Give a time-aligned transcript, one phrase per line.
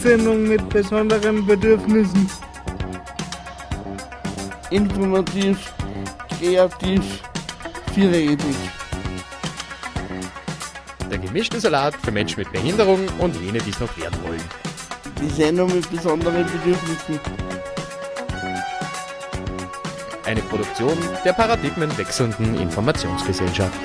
[0.00, 2.30] Radiosendung mit besonderen Bedürfnissen.
[4.70, 5.74] Informativ,
[6.38, 7.02] kreativ,
[7.92, 8.56] vielredig.
[11.10, 14.40] Der gemischte Salat für Menschen mit Behinderung und jene, die es noch werden wollen.
[15.20, 17.20] Die Sendung mit besonderen Bedürfnissen.
[20.24, 23.78] Eine Produktion der paradigmenwechselnden Informationsgesellschaft.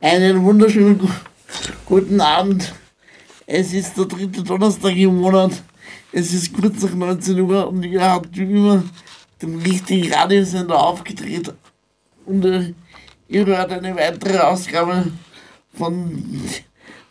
[0.00, 1.08] Einen wunderschönen gu
[1.92, 2.72] guten Abend.
[3.46, 5.62] Es ist der dritte Donnerstag im Monat.
[6.10, 8.82] Es ist kurz nach 19 Uhr und ihr habt wie immer
[9.42, 11.52] den richtigen Radiosender aufgedreht.
[12.24, 12.72] Und äh,
[13.28, 15.12] ihr hört eine weitere Ausgabe
[15.74, 16.40] von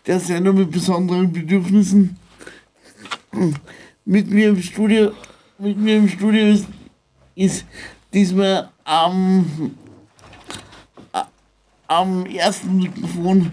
[0.07, 2.17] der Sendung mit besonderen Bedürfnissen.
[4.03, 5.11] Mit mir im Studio,
[5.59, 6.66] mit mir im Studio ist,
[7.35, 7.66] ist
[8.11, 9.75] diesmal am
[11.88, 13.51] am ersten Mikrofon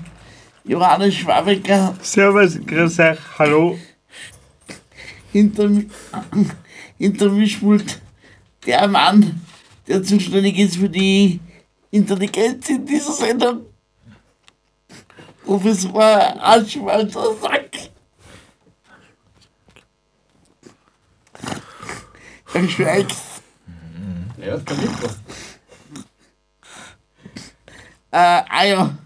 [0.68, 1.94] Johannes Schwabecker.
[2.02, 3.78] Servus, grüß euch, hallo.
[5.32, 5.70] Hinter,
[6.98, 8.02] hinter mir spult
[8.66, 9.40] der Mann,
[9.86, 11.40] der zuständig ist für die
[11.90, 13.64] Intelligenz in dieser Sendung.
[15.46, 17.70] Professor Aschwalzer Sack.
[22.52, 23.16] Er schweigt.
[24.36, 25.06] Ja, ist kein Mikro.
[28.10, 28.98] Äh, ah ja,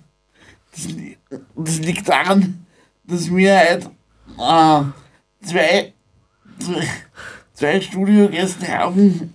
[0.72, 1.18] das, li-
[1.54, 2.66] das liegt daran,
[3.04, 3.84] dass wir halt
[4.38, 5.92] äh, zwei,
[6.58, 6.88] zwei,
[7.52, 9.32] zwei Studiogäste haben.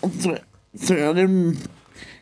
[0.00, 0.40] Und zu,
[0.76, 1.58] zu einem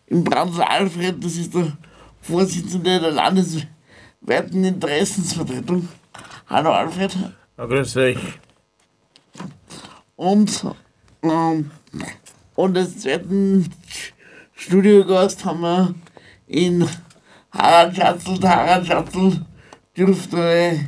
[0.07, 1.77] im Brandl Alfred, das ist der
[2.23, 5.89] Vorsitzende der landesweiten Interessensvertretung.
[6.49, 7.17] Hallo Alfred.
[7.59, 8.19] Ja, grüß euch.
[10.15, 10.65] Und,
[11.23, 11.71] ähm,
[12.55, 13.69] und als zweiten
[14.55, 15.95] Studiogast haben wir
[16.47, 16.89] in
[17.57, 18.39] Harald Schatzl.
[18.39, 19.45] Der Harald Schatzl
[19.97, 20.81] dürfte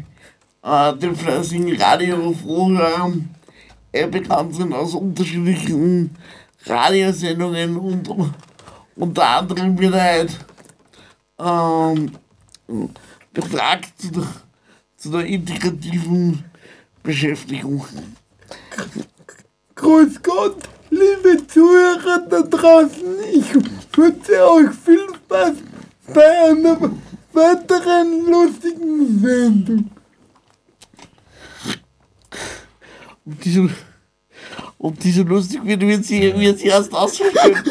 [0.62, 3.34] äh, den fleißigen Radio hören.
[3.92, 6.10] Er bekannt sind aus unterschiedlichen
[6.66, 8.08] Radiosendungen und
[8.96, 10.38] unter anderem wird halt
[11.38, 12.12] ähm,
[13.32, 14.26] befragt zu der,
[14.96, 16.44] zu der integrativen
[17.02, 17.84] Beschäftigung.
[19.74, 23.16] Grüß Gott, liebe Zuhörer da draußen.
[23.32, 25.52] Ich wünsche euch viel Spaß
[26.12, 26.78] bei einer
[27.32, 29.90] weiteren lustigen Sendung.
[33.26, 33.68] Ob die so,
[34.78, 37.34] ob die so lustig wird, wird sie, wird sie erst ausführen.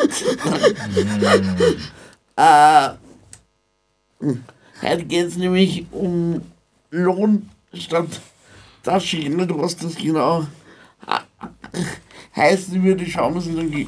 [2.36, 2.90] äh,
[4.82, 6.42] heute geht es nämlich um
[6.92, 8.22] Lohn statt
[8.84, 10.46] Taschengeld, was das genau
[12.36, 13.88] heißen würde, schauen wir sich dann,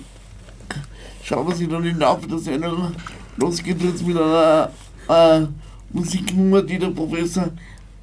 [1.23, 2.95] schauen wir sich dann im Laufe der Sendung.
[3.39, 4.69] Los geht jetzt mit einer
[5.07, 5.47] äh,
[5.91, 7.49] Musiknummer, die der Professor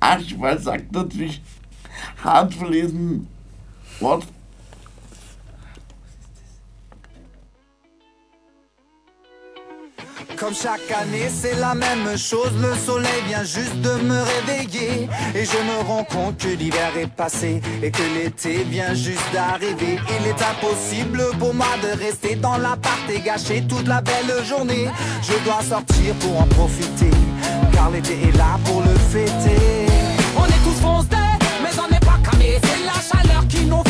[0.01, 1.43] Aschwald sagt, natürlich
[2.23, 3.27] handverlesen
[4.01, 4.25] Wort.
[10.39, 12.51] Comme chaque année, c'est la même chose.
[12.61, 15.09] Le soleil vient juste de me réveiller.
[15.35, 19.99] Et je me rends compte que l'hiver est passé et que l'été vient juste d'arriver.
[20.21, 24.89] Il est impossible pour moi de rester dans l'appart et gâcher toute la belle journée.
[25.23, 27.11] Je dois sortir pour en profiter.
[27.73, 29.87] Car l'été est là pour le fêter.
[30.37, 31.09] On est tous foncés,
[31.63, 32.61] mais on n'est pas camés.
[32.63, 33.83] C'est la chaleur qui nous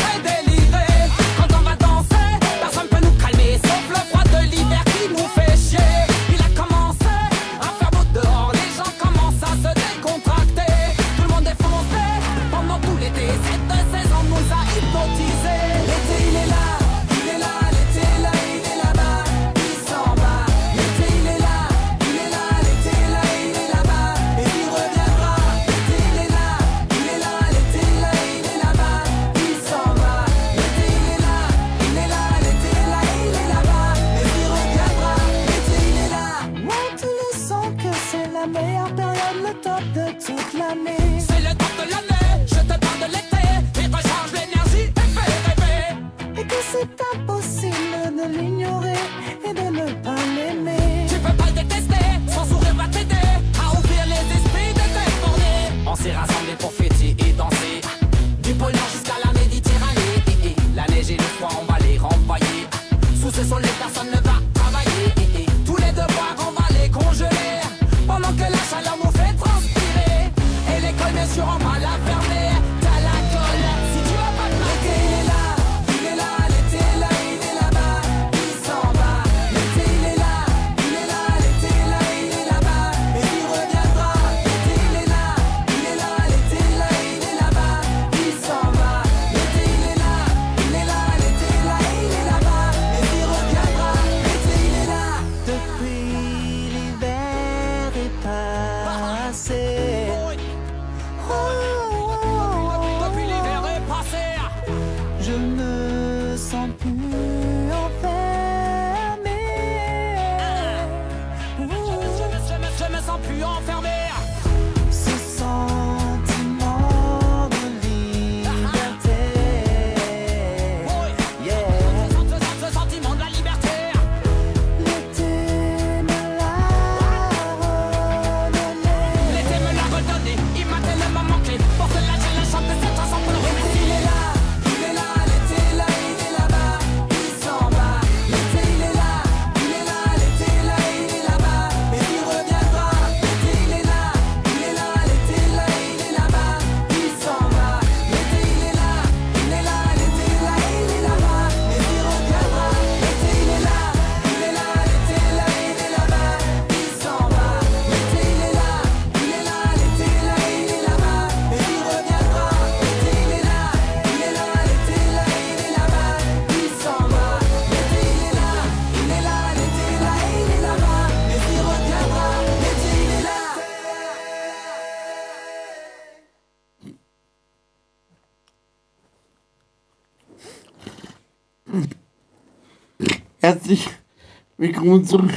[184.59, 185.33] willkommen zurück,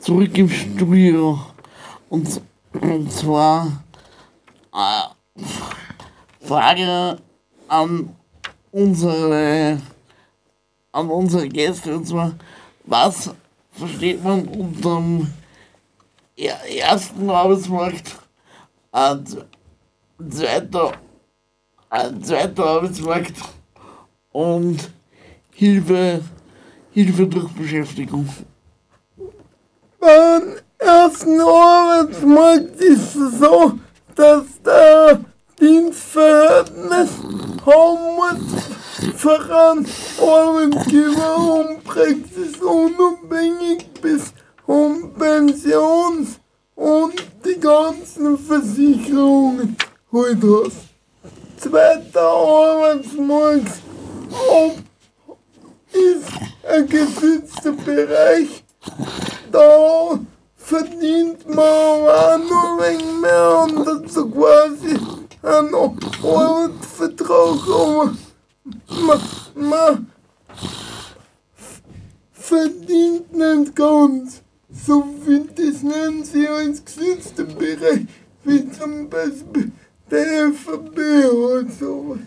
[0.00, 1.40] zurück im Studio.
[2.10, 2.42] Und,
[2.78, 3.82] und zwar
[4.74, 5.36] äh,
[6.46, 7.16] Frage
[7.68, 8.14] an
[8.70, 9.80] unsere,
[10.92, 11.96] an unsere Gäste.
[11.96, 12.34] Und zwar,
[12.84, 13.30] was
[13.72, 15.32] versteht man unter dem
[16.36, 18.14] er- ersten Arbeitsmarkt,
[18.92, 19.16] äh,
[20.28, 20.92] zweiter,
[21.90, 23.36] äh, zweiter Arbeitsmarkt
[24.32, 24.90] und
[25.54, 26.20] Hilfe,
[26.94, 28.28] Hilfe durch Beschäftigung.
[29.98, 30.42] Beim
[30.78, 33.80] ersten Arbeitsmarkt ist es so,
[34.14, 35.18] dass der
[35.60, 37.10] Dienstverhältnis
[39.16, 39.84] voran
[40.20, 44.32] Arbeitgeber und Praxis unabhängig bis
[44.66, 46.38] um Pensions-
[46.76, 47.14] und
[47.44, 49.76] die ganzen Versicherungen
[50.12, 50.94] halt hast.
[51.56, 53.80] Zweiter Arbeitsmarkt
[54.48, 54.78] ob,
[55.94, 56.26] ist
[56.68, 58.64] ein geschützter Bereich.
[59.50, 60.18] Da
[60.56, 64.98] verdient man auch nur ein wenig mehr und dazu quasi
[65.42, 68.14] einen Arbeitsvertrag, aber
[68.88, 69.20] man,
[69.54, 70.10] man
[72.32, 74.42] verdient nicht ganz.
[74.70, 78.06] So viel, das nennen sie als geschützter Bereich,
[78.42, 79.70] wie zum Beispiel
[80.10, 80.98] der FAB
[81.32, 82.18] oder sowas.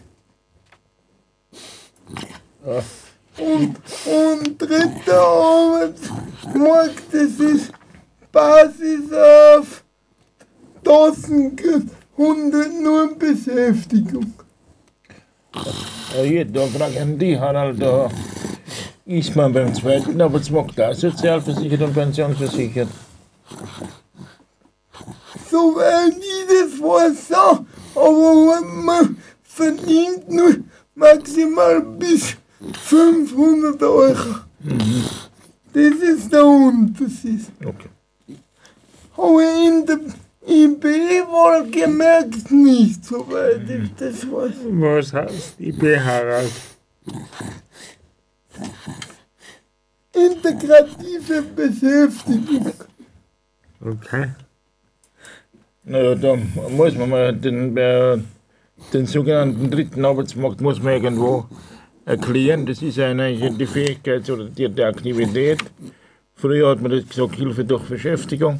[3.37, 3.75] Und,
[4.05, 7.71] und dritter Arbeitsmarkt, das ist
[8.31, 9.83] Basis auf
[10.85, 14.33] 1100 nur Beschäftigung.
[16.15, 17.81] Ja, jede Frage an die, Harald.
[17.81, 18.09] Da
[19.05, 22.89] ist man beim zweiten Arbeitsmarkt auch sozialversichert und pensionsversichert.
[25.49, 27.31] Soweit ich das weiß,
[27.95, 30.55] aber man verdient nur
[30.95, 34.35] maximal bis 500 Euro.
[35.73, 37.45] Das ist der Unterschied.
[37.63, 37.89] Okay.
[39.15, 39.99] Aber in der
[40.47, 40.85] IB
[41.27, 44.53] wohlgemerkt nicht, soweit ich das weiß.
[44.69, 46.51] Was heißt IB, Harald?
[50.13, 52.73] Integrative Beschäftigung.
[53.81, 54.29] Okay.
[55.83, 56.35] Naja, da
[56.69, 58.17] muss man mal den, äh,
[58.93, 61.45] den sogenannten dritten Arbeitsmarkt muss man irgendwo
[62.07, 62.65] erklären.
[62.65, 65.59] Das ist eine die fähigkeitsorientierte Aktivität.
[66.35, 68.59] Früher hat man das gesagt, Hilfe durch Beschäftigung.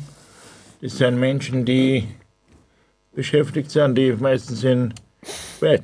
[0.82, 2.08] Das sind Menschen, die
[3.16, 4.94] beschäftigt sind, die meistens in
[5.60, 5.82] be-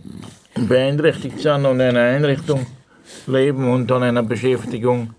[0.55, 2.67] beeinträchtigt sind und in einer Einrichtung
[3.25, 5.15] leben und dann einer Beschäftigung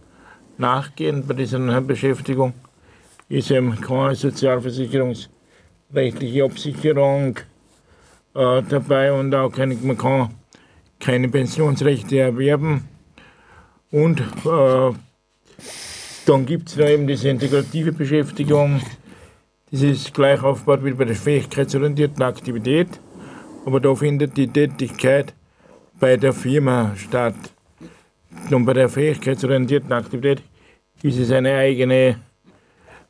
[0.58, 1.26] nachgehen.
[1.26, 2.52] Bei dieser Beschäftigung
[3.28, 7.36] ist eben keine sozialversicherungsrechtliche Absicherung
[8.34, 10.30] äh, dabei und auch keine, man kann
[11.00, 12.88] keine Pensionsrechte erwerben.
[13.90, 14.92] Und äh,
[16.26, 18.80] dann gibt es eben diese integrative Beschäftigung.
[19.70, 22.88] Das ist gleich aufgebaut wie bei der fähigkeitsorientierten Aktivität,
[23.66, 25.34] aber da findet die Tätigkeit
[25.98, 27.34] bei der Firma statt.
[28.50, 30.42] Und bei der fähigkeitsorientierten Aktivität
[31.02, 32.20] ist es eine eigene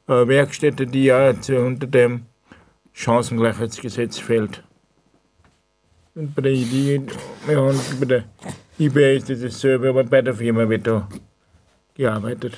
[0.06, 2.26] äh, Werkstätte, die ja unter dem
[2.92, 4.62] Chancengleichheitsgesetz fällt.
[6.16, 7.02] Und bei der, IDE,
[7.48, 8.24] ja, und bei der
[8.78, 11.08] IBA ist es dasselbe, aber bei der Firma wird da
[11.92, 12.54] gearbeitet.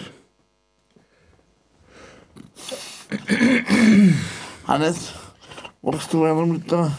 [4.67, 5.15] Hannes,
[5.81, 6.93] machst du weiter mit der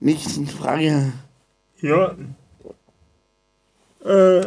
[0.00, 1.14] nächsten Frage?
[1.80, 2.14] Ja.
[4.04, 4.46] Äh,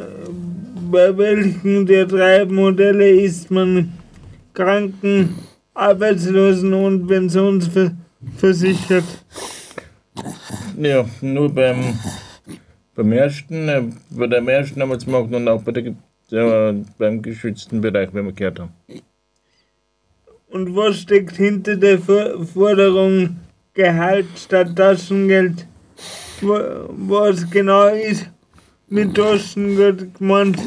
[0.91, 3.93] bei welchen der drei Modelle ist man
[4.53, 5.33] Kranken-,
[5.73, 9.05] Arbeitslosen- und Pensionsversichert?
[10.77, 11.99] Ja, nur beim,
[12.95, 15.93] beim ersten, äh, bei dem ersten Arbeitsmarkt und auch bei der,
[16.31, 18.71] äh, beim geschützten Bereich, wenn wir gehört haben.
[20.49, 23.37] Und was steckt hinter der For- Forderung
[23.73, 25.65] Gehalt statt Taschengeld?
[26.41, 28.29] Wa- Was genau ist
[28.87, 30.59] mit Taschengeld gemeint?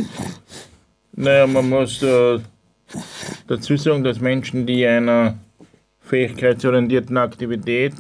[1.13, 2.39] Naja, man muss äh,
[3.47, 5.39] dazu sagen, dass Menschen, die einer
[6.01, 7.95] fähigkeitsorientierten Aktivität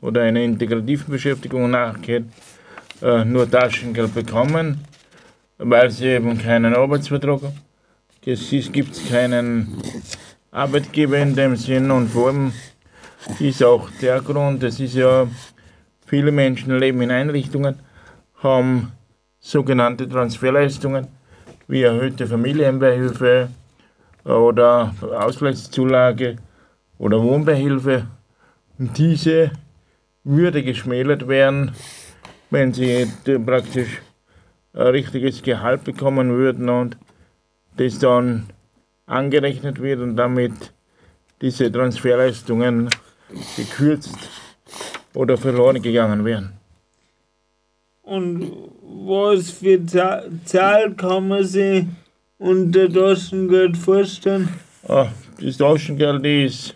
[0.00, 2.32] oder einer integrativen Beschäftigung nachgehen,
[3.02, 4.84] äh, nur Taschengeld bekommen,
[5.58, 7.60] weil sie eben keinen Arbeitsvertrag haben.
[8.24, 9.80] Es gibt keinen
[10.50, 12.52] Arbeitgeber in dem Sinn und vor allem
[13.38, 15.26] ist auch der Grund, das ist ja,
[16.06, 17.78] viele Menschen leben in Einrichtungen,
[18.42, 18.92] haben
[19.38, 21.08] sogenannte Transferleistungen
[21.68, 23.48] wie erhöhte Familienbeihilfe
[24.24, 26.36] oder Ausgleichszulage
[26.98, 28.06] oder Wohnbeihilfe.
[28.78, 29.50] Und diese
[30.26, 31.70] würde geschmälert werden,
[32.50, 34.02] wenn sie d- praktisch
[34.74, 36.96] ein richtiges Gehalt bekommen würden und
[37.76, 38.46] das dann
[39.06, 40.72] angerechnet wird und damit
[41.40, 42.90] diese Transferleistungen
[43.56, 44.16] gekürzt
[45.14, 46.52] oder verloren gegangen wären.
[48.02, 48.50] Und
[48.82, 51.84] was für Za- Zahl kann man sich
[52.38, 54.48] unter Taschengeld vorstellen?
[54.88, 55.08] Ah,
[55.40, 56.74] das Taschengeld ist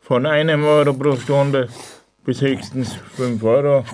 [0.00, 1.68] von einem Euro pro Stunde
[2.24, 3.84] bis höchstens 5 Euro.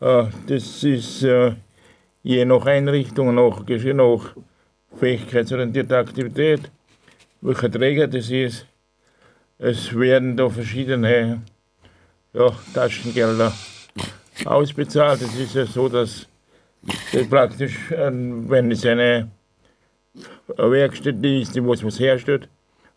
[0.00, 1.52] Ah, das ist äh,
[2.22, 4.34] je nach Einrichtung, nach, nach
[4.98, 6.70] fähigkeitsorientierter Aktivität,
[7.40, 8.66] welcher Träger das ist.
[9.58, 11.42] Es werden da verschiedene
[12.32, 13.52] ja, Taschengelder
[14.44, 15.20] ausbezahlt.
[15.22, 16.26] Es ist ja so, dass
[17.12, 19.30] das praktisch, äh, wenn es eine
[20.56, 22.48] Werkstätte ist, die was herstellt,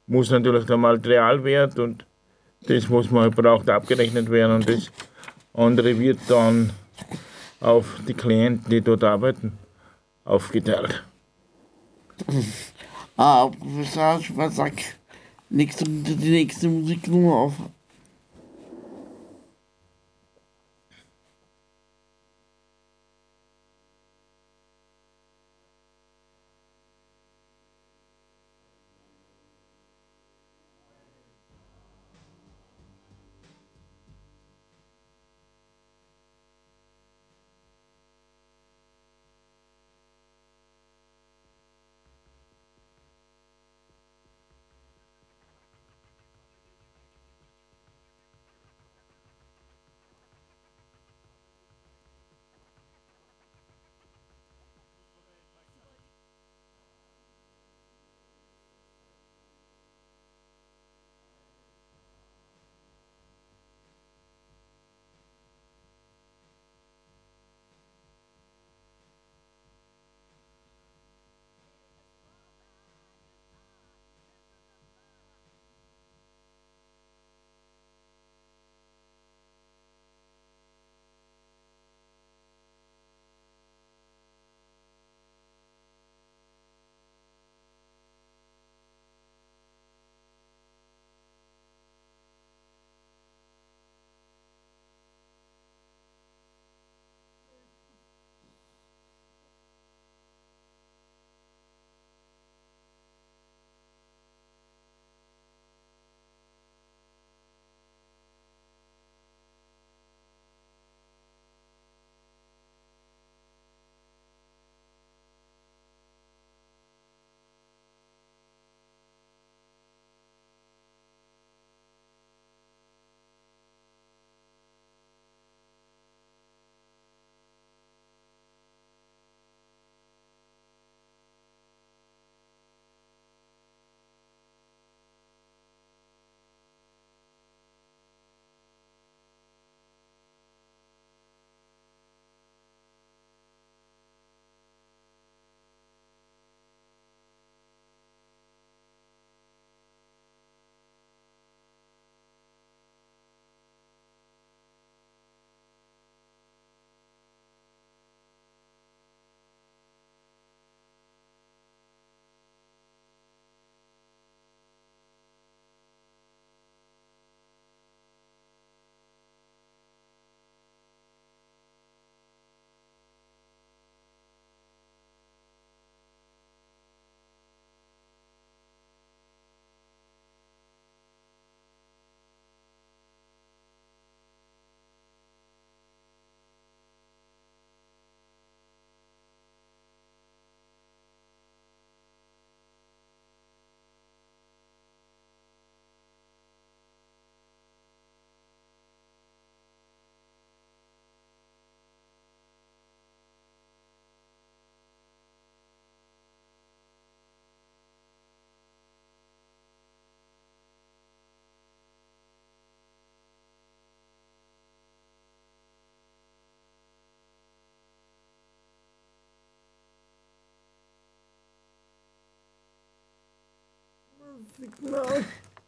[0.08, 2.06] muss natürlich der Materialwert und
[2.66, 4.92] das, was man braucht, abgerechnet werden und das
[5.54, 6.72] andere wird dann
[7.60, 9.54] auf die Klienten, die dort arbeiten,
[10.24, 11.04] aufgeteilt.
[13.18, 14.74] Ah, Professor Schwarzack,
[15.50, 17.54] nächste, die nächste Musiknummer auf.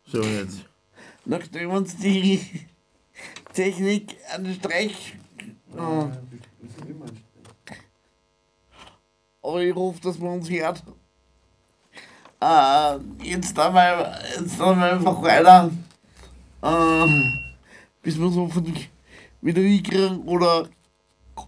[0.05, 0.65] So jetzt.
[1.25, 2.41] Nachdem uns die
[3.53, 5.15] Technik einen Streich.
[5.75, 6.09] Äh,
[9.41, 10.83] aber ich hoffe, dass man uns hört.
[12.39, 15.71] Äh, jetzt dann mal, jetzt dann mal einfach weiter.
[16.61, 17.07] Äh,
[18.01, 18.73] bis wir so von
[19.41, 20.69] wieder hinkriegen oder,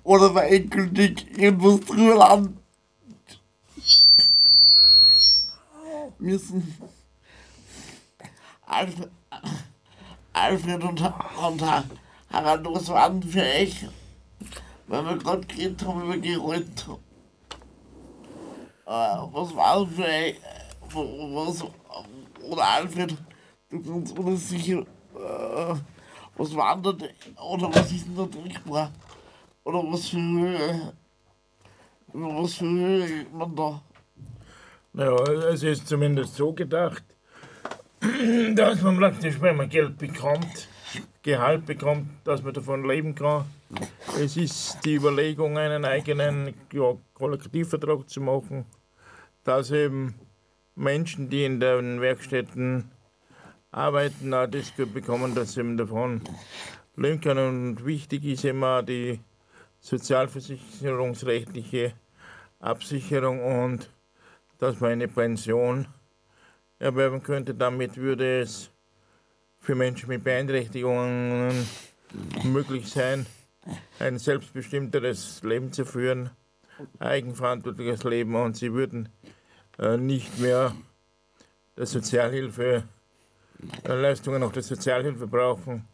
[0.04, 2.60] oder wir endgültig irgendwas drüber landen.
[6.20, 6.76] müssen
[8.70, 9.10] Alfred,
[10.84, 11.62] und, und
[12.32, 13.88] Harald, was war denn für euch?
[14.88, 16.88] Weil wir gerade geredet haben über Geralt.
[18.86, 20.36] Äh, was war für euch?
[20.92, 21.64] Was,
[22.44, 23.16] oder Alfred,
[23.70, 25.76] du kannst oder sicher, äh,
[26.38, 28.92] was war denn da, oder was ist denn da trinkbar?
[29.64, 30.94] Oder was für Höhe,
[32.14, 33.82] was für Höhe man da?
[34.94, 35.16] Naja,
[35.52, 37.04] es ist zumindest so gedacht,
[38.56, 40.68] dass man praktisch, wenn man Geld bekommt,
[41.22, 43.44] Gehalt bekommt, dass man davon leben kann.
[44.20, 48.66] Es ist die Überlegung, einen eigenen ja, Kollektivvertrag zu machen,
[49.44, 50.16] dass eben
[50.76, 52.90] Menschen, die in den Werkstätten
[53.72, 56.22] arbeiten, auch das Geld bekommen, dass sie eben davon
[56.96, 57.76] leben können.
[57.76, 59.20] Und wichtig ist immer die
[59.82, 61.94] sozialversicherungsrechtliche
[62.60, 63.92] Absicherung und
[64.58, 65.88] dass man eine Pension
[66.80, 67.54] erwerben könnte.
[67.54, 68.70] Damit würde es
[69.60, 71.68] für Menschen mit Beeinträchtigungen
[72.44, 73.26] möglich sein,
[74.00, 76.32] ein selbstbestimmteres Leben zu führen,
[77.00, 79.10] eigenverantwortliches Leben und sie würden
[79.78, 80.74] äh, nicht mehr
[81.78, 82.84] der Sozialhilfe,
[83.84, 85.88] äh, Leistungen nach der Sozialhilfe brauchen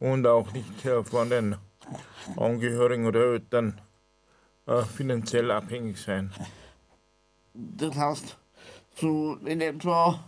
[0.00, 1.56] und auch nicht äh, von den
[2.36, 3.80] Angehörigen oder Eltern
[4.66, 6.32] äh, finanziell abhängig sein.
[7.54, 8.36] Das heißt,
[8.98, 10.18] so in etwa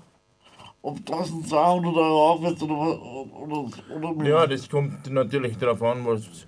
[0.82, 3.02] ob 1200 Euro aufwärts oder,
[3.42, 4.28] oder, oder mehr.
[4.28, 6.46] Ja, das kommt natürlich darauf an, was,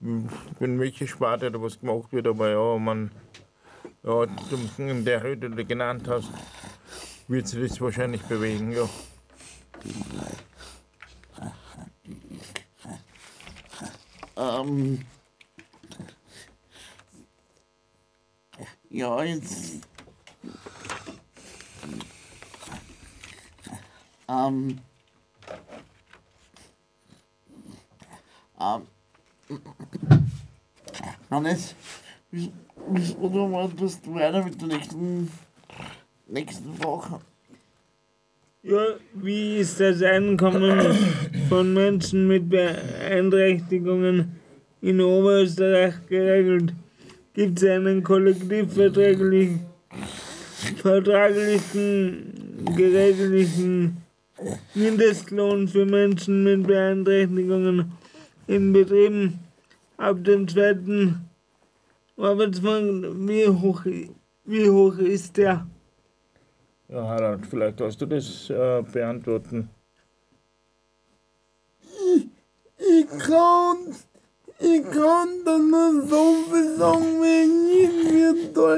[0.00, 3.10] in welche Sparte oder was gemacht wird, aber ja, man,
[4.02, 6.30] ja, zum- in der Höhe, die du genannt hast,
[7.28, 8.88] wird sich das wahrscheinlich bewegen, ja.
[14.36, 15.04] Ähm,
[18.88, 19.89] ja, jetzt.
[24.30, 24.78] Ähm.
[28.60, 28.82] Ähm.
[31.30, 31.74] Hannes,
[32.30, 32.52] wie,
[32.90, 35.30] wie, oder mal tust du weiter mit der nächsten,
[36.28, 37.18] nächsten Woche?
[38.62, 40.94] Ja, wie ist das Einkommen
[41.48, 44.40] von Menschen mit Beeinträchtigungen
[44.80, 46.74] in Oberösterreich geregelt?
[47.32, 49.66] Gibt es einen kollektivvertraglichen
[50.76, 53.96] vertraglichen, geregelten
[54.74, 57.92] Mindestlohn für Menschen mit Beeinträchtigungen
[58.46, 59.38] in Betrieben
[59.96, 61.28] ab dem zweiten
[62.16, 63.28] Arbeitsmarkt?
[63.28, 63.84] Wie hoch,
[64.44, 65.66] wie hoch ist der?
[66.88, 69.68] Ja, Harald, vielleicht kannst du das äh, beantworten.
[72.78, 73.94] Ich kann,
[74.58, 78.74] ich kann da nur so viel sagen, wenn ich mir da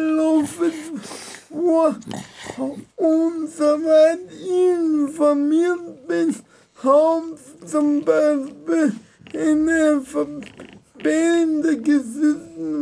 [3.47, 6.35] soweit ich informiert bin,
[6.83, 7.37] haben
[7.67, 8.95] zum Beispiel
[9.33, 11.83] in der Verbände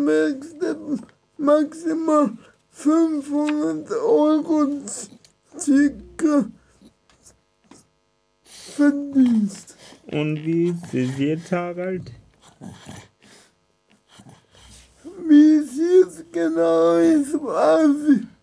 [0.07, 1.01] Werkstätten
[1.37, 2.31] maximal
[2.71, 4.69] 500 Euro
[5.59, 6.47] circa
[8.43, 9.77] Verdienst.
[10.07, 12.13] Und wie ist es jetzt, Harald?
[15.29, 18.40] Wie es jetzt genau ist, weiß ich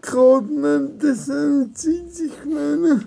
[0.00, 1.02] gerade nicht.
[1.02, 3.00] Das entzieht sich meiner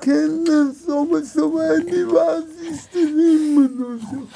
[0.00, 4.28] Kenntnis, aber soweit ich weiß, ist das immer noch so.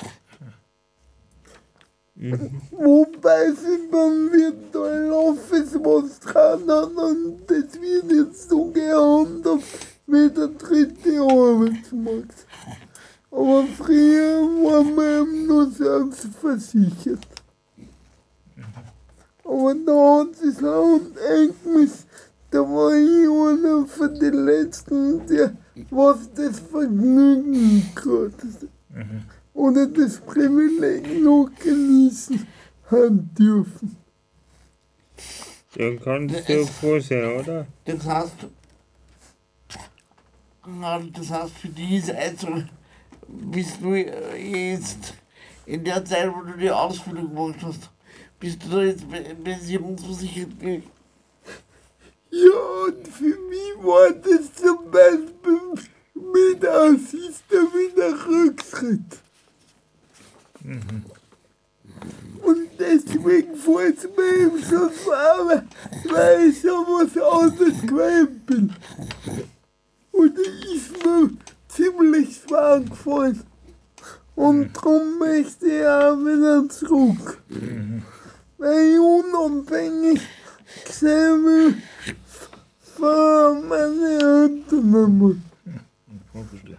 [2.73, 9.65] Wobei sie beim virtuellen Office was dran hat und das wird jetzt so gehandhabt
[10.07, 12.47] wie der dritte Arbeitsmarkt.
[13.31, 17.40] Aber früher war man nur selbst versichert.
[19.51, 22.05] Aber da hat sich laut eingemischt,
[22.53, 25.57] da war ich einer von den Letzten, der
[25.91, 28.69] was das Vergnügen hatte.
[29.53, 32.47] Oder das Privileg noch genießen
[32.93, 33.97] haben dürfen.
[35.77, 37.67] Dann kannst du froh sein, oder?
[37.87, 38.47] Das heißt,
[40.81, 42.63] ja, das heißt für diese also
[43.27, 45.15] bist du äh, jetzt
[45.67, 47.91] in der Zeit, wo du die Ausbildung gemacht hast,
[48.41, 50.59] bist du da jetzt be- pensionsversichert?
[50.61, 50.83] ge-
[52.31, 59.19] Ja, und für mich war das zum Beispiel mit Assisten wieder Rückschritt.
[62.43, 65.65] Und deswegen fällt es mir eben so schwer,
[66.11, 68.73] weil ich schon was anderes gewöhnt bin.
[70.13, 71.31] Und es ist mir
[71.69, 73.43] ziemlich schwer gefallen.
[74.35, 77.43] Und darum möchte ich auch wieder zurück.
[78.61, 80.21] Weil ich unabhängig
[80.85, 81.83] gesehen,
[82.95, 85.43] von meinen Eltern.
[86.35, 86.77] Ich verstehe.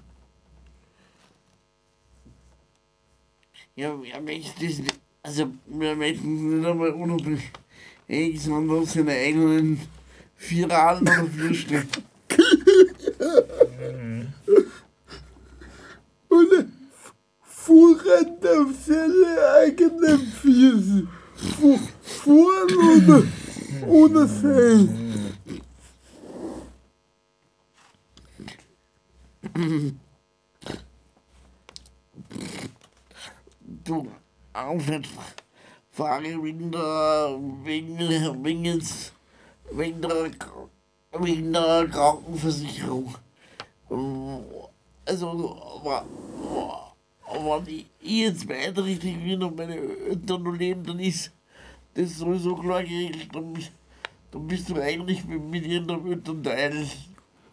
[3.76, 7.50] Ja, wir möchten das nicht, also wir möchten nicht einmal unabhängig
[8.44, 9.82] sein auf seine eigenen
[10.36, 11.88] vier Raden oder vier stehen.
[16.30, 16.66] Und er
[17.42, 21.08] fuhren auf seine eigenen Füße.
[21.42, 23.24] Fu fuhren oder,
[23.88, 25.34] oder sein.
[33.84, 34.08] Du,
[34.54, 35.08] Alfred,
[35.92, 37.98] frage wegen der, wegen,
[38.44, 39.14] wegen, jetzt-
[39.72, 40.32] wegen der,
[41.20, 43.16] wegen der Krankenversicherung.
[45.06, 45.28] Also,
[45.84, 46.06] war,
[46.44, 46.91] war,
[47.34, 51.32] wenn ich jetzt beeinträchtigt bin und meine Eltern noch leben, dann ist
[51.94, 53.30] das sowieso klar geregelt.
[53.34, 53.54] Dann,
[54.32, 56.86] dann bist du eigentlich mit, mit ihrem Elternteil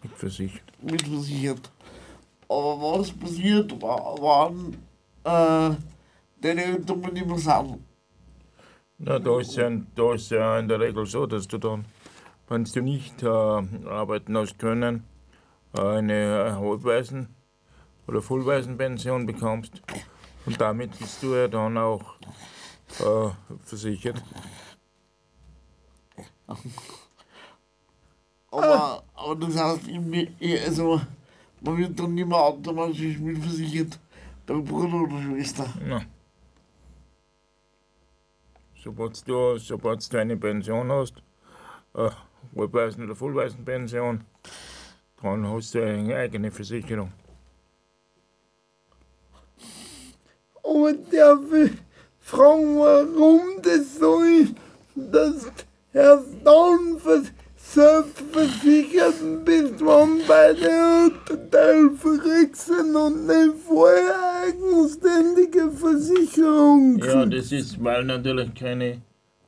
[0.02, 0.62] Mitversichert.
[0.82, 1.70] mitversichert.
[2.48, 4.74] Aber was passiert, wa- wann
[5.24, 5.76] äh,
[6.40, 7.78] deine Eltern mit ihm sind?
[8.98, 11.84] Na, da ist ja, da ist ja in der Regel so, dass du dann,
[12.48, 15.04] wenn du nicht äh, arbeiten hast können,
[15.72, 17.28] eine Halbwaisen-
[18.08, 19.82] oder Vollwaisenpension bekommst.
[20.46, 22.14] Und damit bist du ja dann auch
[23.00, 23.30] äh,
[23.64, 24.22] versichert.
[28.50, 29.82] Aber, aber das heißt,
[30.66, 31.00] also,
[31.60, 33.98] man wird dann nicht mehr automatisch mitversichert,
[34.46, 35.66] bei Bruder oder Schwester.
[35.86, 36.00] Na.
[38.82, 41.22] Sobald du, sobald du eine Pension hast,
[41.94, 42.08] äh,
[42.56, 44.24] Halbwaisen- oder Vollwaisenpension,
[45.20, 47.12] dann hast du eine eigene Versicherung.
[50.64, 51.72] Aber darf ich
[52.20, 54.54] fragen, warum das so ist,
[54.94, 55.50] dass
[55.92, 59.74] erst dann vers- selbstversichert bist,
[60.26, 69.00] beide Elternteile verreckt sind und nicht vorher eigenständige Versicherung Ja, das ist, weil natürlich keine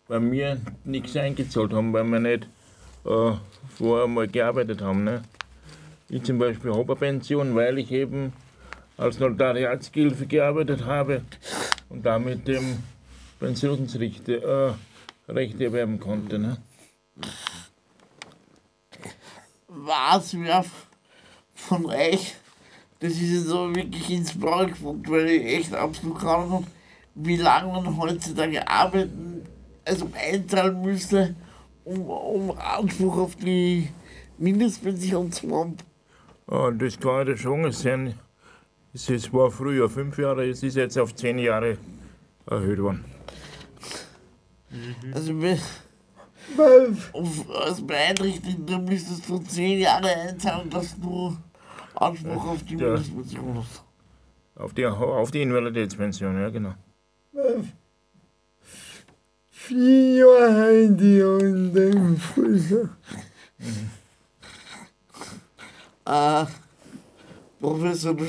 [0.09, 2.49] bei mir nichts eingezahlt haben, weil wir nicht
[3.05, 3.33] äh,
[3.79, 5.05] vorher mal gearbeitet haben.
[5.05, 5.23] Ne?
[6.09, 8.33] Ich zum Beispiel habe eine Pension, weil ich eben
[9.01, 11.23] als Notariatshilfe gearbeitet habe
[11.89, 12.83] und damit dem
[13.39, 14.77] Pensionsrechte
[15.29, 16.39] äh, Rechte erwerben konnte.
[16.39, 16.59] Ne?
[19.69, 20.65] Was wer
[21.55, 22.35] von euch,
[22.99, 26.67] das ist jetzt aber wirklich ins Blaue gefragt, weil ich echt absolut keine Ahnung habe,
[27.15, 29.45] wie lange man heutzutage arbeiten,
[29.87, 31.35] also einzahlen müsste,
[31.85, 33.89] um, um Anspruch auf die
[34.37, 35.77] Mindestpension zu haben.
[36.51, 38.15] Ja, das kann ja schon sein.
[38.93, 41.79] Es war früher fünf Jahre, es ist jetzt auf zehn Jahre
[42.47, 43.05] erhöht worden.
[45.13, 45.59] Also wenn-
[47.55, 51.37] als Beeinträchtigter müsstest du zehn Jahre einzahlen, dass du
[51.95, 52.87] Anspruch auf die Ja.
[52.95, 53.85] Mindestpension hast.
[54.57, 56.75] Auf die, auf die Invaliditätspension, ja genau.
[59.51, 62.91] vier Jahre Heidi in dem Fall.
[66.07, 66.47] Äh,
[67.61, 68.25] Professor, du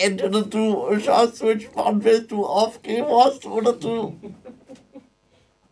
[0.00, 4.16] entweder du schaust so entspannt, wenn du aufgeben hast, oder du.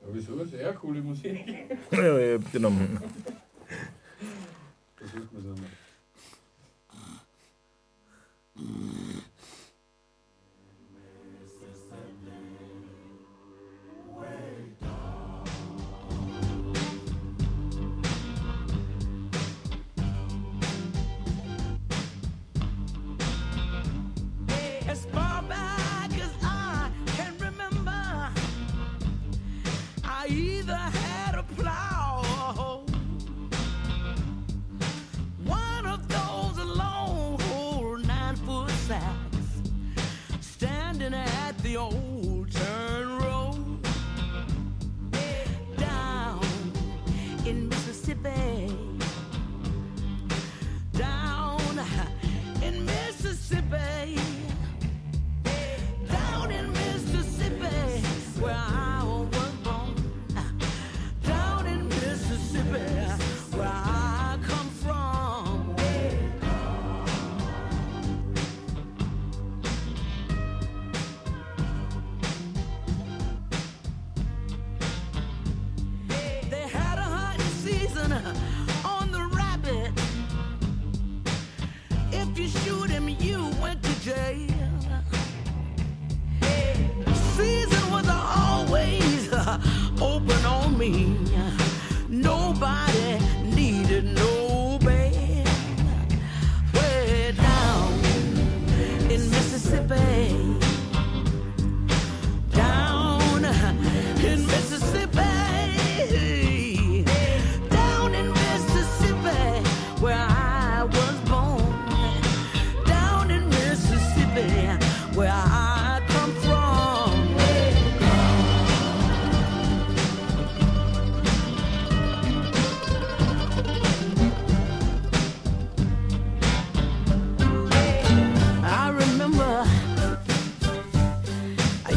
[0.02, 0.44] Aber wieso?
[0.44, 1.44] Sehr coole Musik.
[1.92, 2.98] Ja, ich hab genommen.
[4.96, 5.70] Versucht man es einmal.
[8.56, 9.29] As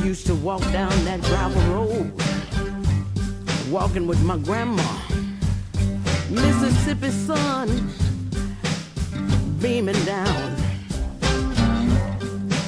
[0.03, 2.11] used to walk down that gravel road,
[3.69, 4.83] walking with my grandma.
[6.29, 7.69] Mississippi sun
[9.61, 10.55] beaming down.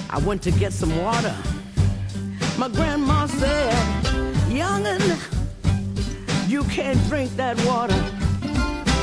[0.10, 1.36] I went to get some water.
[2.58, 3.74] My grandma said,
[4.48, 5.19] Youngin',
[6.50, 8.02] you can't drink that water.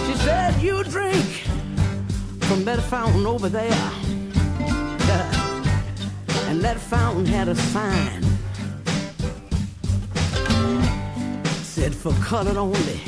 [0.06, 1.26] She said, You drink
[2.48, 4.01] from that fountain over there.
[6.52, 8.22] And that fountain had a sign.
[11.64, 13.00] Said for colored only.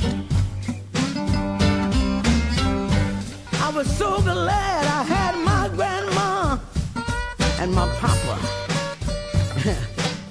[3.61, 6.59] I was so glad I had my grandma
[7.61, 8.39] and my papa.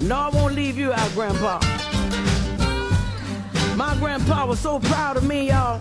[0.00, 1.60] no, I won't leave you out, Grandpa.
[3.76, 5.80] My grandpa was so proud of me, y'all.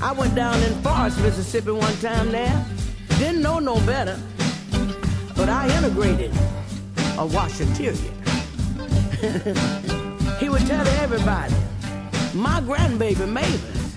[0.00, 2.64] I went down in Forest, Mississippi one time there.
[3.18, 4.18] Didn't know no better,
[5.36, 6.30] but I integrated
[7.16, 8.12] a washateria.
[10.38, 11.54] he would tell everybody,
[12.34, 13.96] my grandbaby Mavis,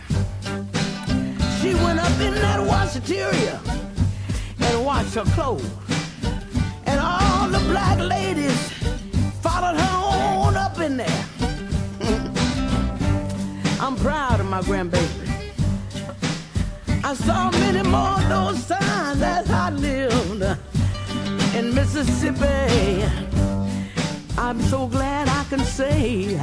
[1.62, 3.60] she went up in that washateria
[4.60, 5.69] and washed her clothes.
[6.86, 8.71] And all the black ladies
[9.41, 11.26] followed her on up in there.
[13.82, 15.26] I'm proud of my grandbaby.
[17.04, 20.43] I saw many more of those signs as I lived
[21.58, 23.04] in Mississippi.
[24.38, 26.39] I'm so glad I can say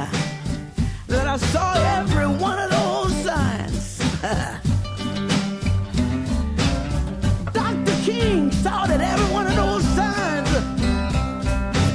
[1.07, 3.99] that I saw every one of those signs.
[7.53, 7.95] Dr.
[8.03, 10.49] King saw that every one of those signs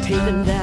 [0.06, 0.59] taken down.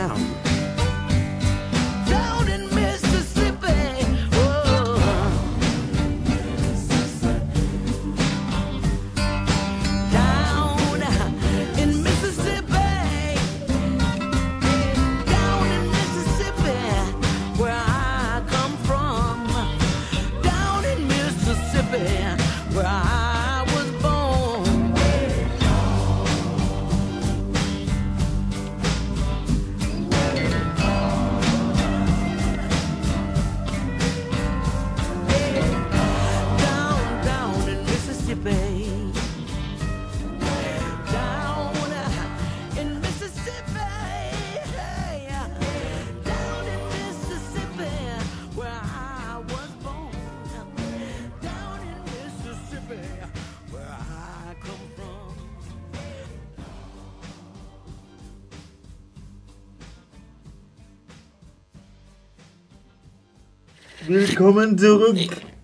[64.37, 65.17] Willkommen zurück.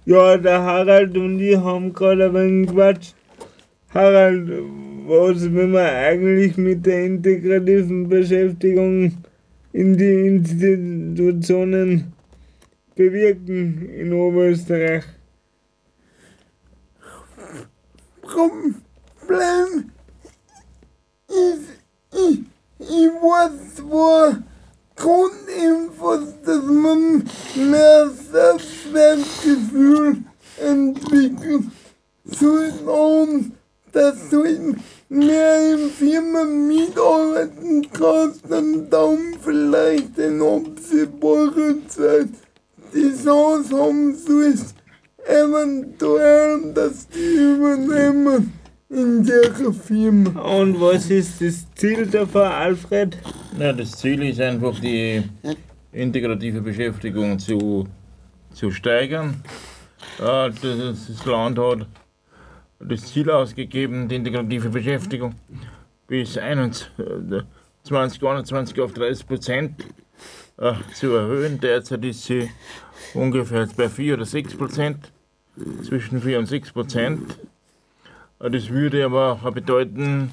[0.03, 3.13] Ja, der Harald und ich haben gerade ein wenig gequatscht.
[3.93, 4.49] Harald,
[5.05, 9.15] was will man eigentlich mit der integrativen Beschäftigung
[9.73, 12.13] in die Institutionen
[12.95, 15.03] bewirken in Oberösterreich?
[18.23, 19.91] Problem
[21.27, 21.69] ist,
[22.11, 22.39] ich,
[22.79, 24.41] ich weiß zwar
[25.03, 30.23] Grundinfos, dass man mehr Selbstwertgefühl
[30.65, 31.73] entwickeln
[32.23, 33.51] sollte und
[33.91, 42.29] das sollten mehr in Firmen mitarbeiten, kosten dann vielleicht in absehbarer Zeit.
[42.93, 44.75] Die Chance haben sollst,
[45.25, 48.53] eventuell das übernehmen
[48.93, 50.39] in der Firma.
[50.41, 53.17] Und was ist das Ziel davon, Alfred?
[53.59, 55.23] Ja, das Ziel ist einfach, die
[55.91, 57.87] integrative Beschäftigung zu,
[58.53, 59.43] zu steigern.
[60.17, 61.87] Das, das Land hat
[62.79, 65.35] das Ziel ausgegeben, die integrative Beschäftigung
[66.07, 67.41] bis 21, äh,
[67.83, 69.85] 2021 auf 30 Prozent
[70.57, 71.59] äh, zu erhöhen.
[71.59, 72.49] Derzeit ist sie
[73.13, 75.11] ungefähr bei 4 oder 6 Prozent,
[75.83, 77.37] zwischen 4 und 6 Prozent.
[78.51, 80.29] Das würde aber bedeuten,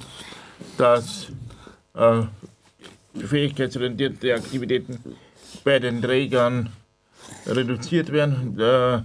[0.77, 1.29] dass
[1.95, 2.23] äh,
[3.15, 4.99] fähigkeitsorientierte Aktivitäten
[5.63, 6.71] bei den Trägern
[7.47, 9.03] reduziert werden, äh,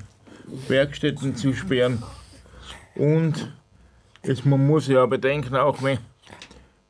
[0.67, 2.01] Werkstätten zu sperren.
[2.95, 3.53] Und
[4.23, 5.99] es, man muss ja bedenken, auch wenn,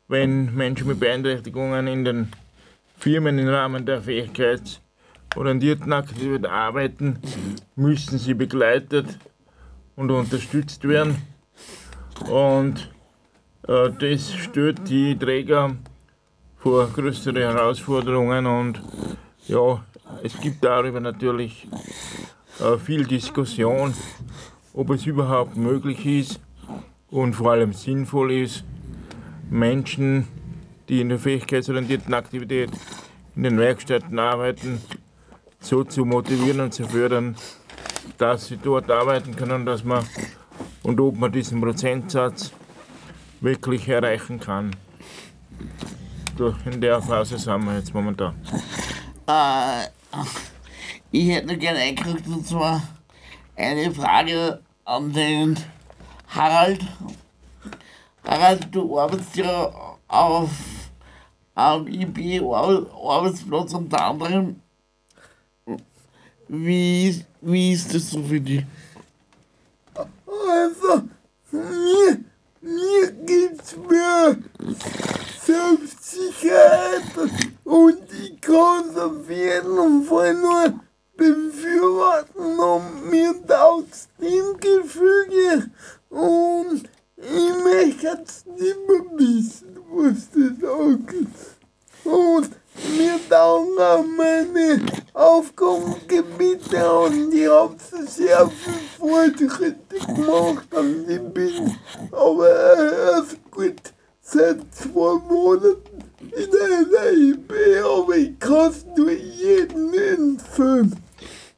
[0.08, 2.32] wenn Menschen mit Beeinträchtigungen in den
[2.98, 7.20] Firmen im Rahmen der fähigkeitsorientierten Aktivität arbeiten,
[7.76, 9.20] müssen sie begleitet
[9.98, 11.35] und unterstützt werden.
[12.30, 12.92] Und
[13.68, 15.76] äh, das stellt die Träger
[16.58, 18.82] vor größere Herausforderungen und
[19.48, 19.84] ja,
[20.24, 21.68] es gibt darüber natürlich
[22.60, 23.94] äh, viel Diskussion,
[24.74, 26.40] ob es überhaupt möglich ist
[27.12, 28.64] und vor allem sinnvoll ist,
[29.50, 30.28] Menschen
[30.90, 32.70] die in der fähigkeitsorientierten Aktivität
[33.36, 34.82] in den Werkstätten arbeiten,
[35.60, 37.36] so zu motivieren und zu fördern,
[38.18, 40.06] dass sie dort arbeiten können, dass man
[40.86, 42.52] und ob man diesen Prozentsatz
[43.42, 44.76] wirklich erreichen kann.
[46.66, 48.36] In der Phase sind wir jetzt momentan.
[49.28, 49.88] Äh,
[51.12, 52.84] ich hätte gerne eingekriegt und zwar
[53.56, 55.58] eine Frage an den
[56.28, 56.86] Harald.
[58.24, 59.72] Harald, du arbeitest ja
[60.08, 60.50] auf
[61.56, 64.60] am IB-Arbeitsplatz unter anderem.
[66.48, 68.66] Wie, wie ist das so für dich?
[71.56, 72.20] Mir,
[72.62, 74.38] mir geht's mir
[75.46, 77.04] Selbstsicherheit
[77.64, 80.80] und ich kann's auf jeden Fall nur
[81.16, 85.72] befürworten und mir taugt's dem Gefüge
[86.10, 91.28] und ich möchte jetzt nicht mehr wissen, was das angeht.
[92.04, 92.50] Und
[92.98, 94.82] mir taugen auch meine
[95.14, 97.76] Aufgabengebiete und ich habe
[98.08, 101.76] sehr viel Fortschritte gemacht und ich bin
[102.12, 109.94] aber erst gut seit zwei Monaten in einer IB, aber ich kann es nur jedem
[109.94, 110.96] empfehlen.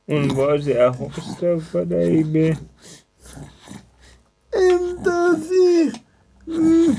[0.05, 2.55] Und was erhoffst du von der IB?
[4.53, 5.93] Und dass ich
[6.45, 6.91] mm,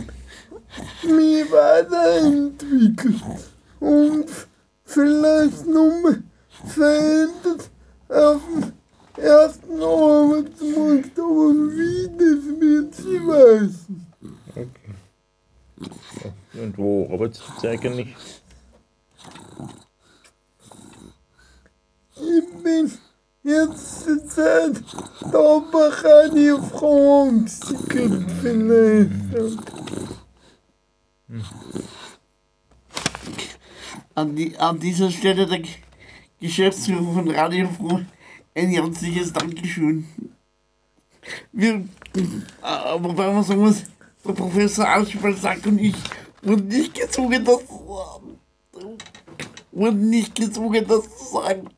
[1.05, 3.15] mich weiterentwickle
[3.81, 4.27] und
[4.85, 6.23] vielleicht nochmal
[6.67, 7.71] verändert
[8.09, 8.73] auf dem
[9.23, 14.07] ersten Arbeitsmarkt, aber wie, das wird sie wissen.
[16.55, 18.17] Und wo arbeitest du eigentlich?
[22.17, 22.91] Ich bin
[23.45, 24.83] jetzt zur Zeit
[25.31, 27.77] da bei Radio France,
[28.43, 29.13] vielleicht.
[34.19, 35.69] An, die, an dieser Stelle der G-
[36.41, 38.01] Geschäftsführer von Radio Froh
[38.53, 40.07] ein herzliches Dankeschön.
[41.53, 43.85] Wir, äh, wobei man sagen muss,
[44.25, 45.95] der Professor Aschbalsack und ich
[46.43, 47.61] wurden nicht gezwungen, das
[49.71, 51.69] wurden nicht gezwungen, das zu sagen.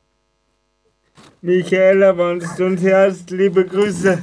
[1.42, 4.22] Michaela, wenn du uns hörst, liebe Grüße.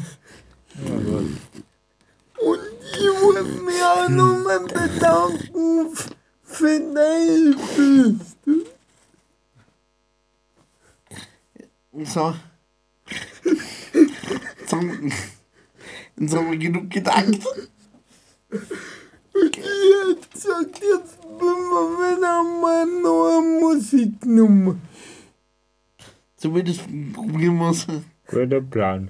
[2.40, 2.60] Und
[2.94, 5.94] ich muss mich auch nochmal bedanken
[6.60, 8.16] deine Hilfe.
[12.06, 12.36] So.
[14.60, 15.12] Jetzt haben,
[16.18, 17.12] jetzt wir genug hätte
[20.34, 24.76] gesagt, jetzt bin wir wieder mal noch eine Musiknummer.
[26.38, 26.82] Zumindest
[27.14, 27.88] probieren wir es.
[28.28, 29.10] Guter Plan.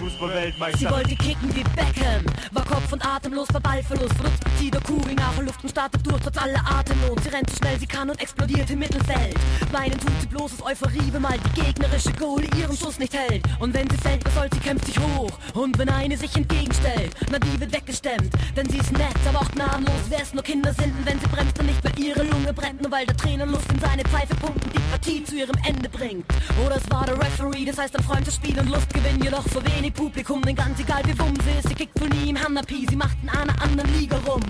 [0.00, 5.34] Sie wollte kicken wie Beckham, war Kopf und atemlos bei Ballverlust, benutzt Peptido, Kugel nach
[5.34, 7.22] der Luft und startet durch trotz aller Atemnot.
[7.22, 9.36] Sie rennt so schnell sie kann und explodiert im Mittelfeld.
[9.72, 13.44] Weinen tut sie bloß aus Euphorie, wenn mal die gegnerische Goalie ihren Schuss nicht hält.
[13.58, 15.32] Und wenn sie fällt, was soll sie, kämpft sich hoch.
[15.52, 18.32] Und wenn eine sich entgegenstellt, na die wird weggestemmt.
[18.56, 20.08] Denn sie ist nett, aber auch gnadenlos.
[20.08, 22.80] Wär's nur Kinder sind, wenn sie bremst und nicht, weil ihre Lunge brennt.
[22.80, 25.90] Nur weil der Trainer Lust in seine Pfeife pumpt und die Partie zu ihrem Ende
[25.90, 26.24] bringt.
[26.64, 29.22] Oder es war der Referee, das heißt ein Freundschaftsspiel und Lustgewinn.
[29.22, 31.68] Jedoch für wenig Publikum, denn ganz egal wie wumm sie ist.
[31.68, 34.42] Sie kickt nie im Hanapi, sie macht in einer anderen Liga rum.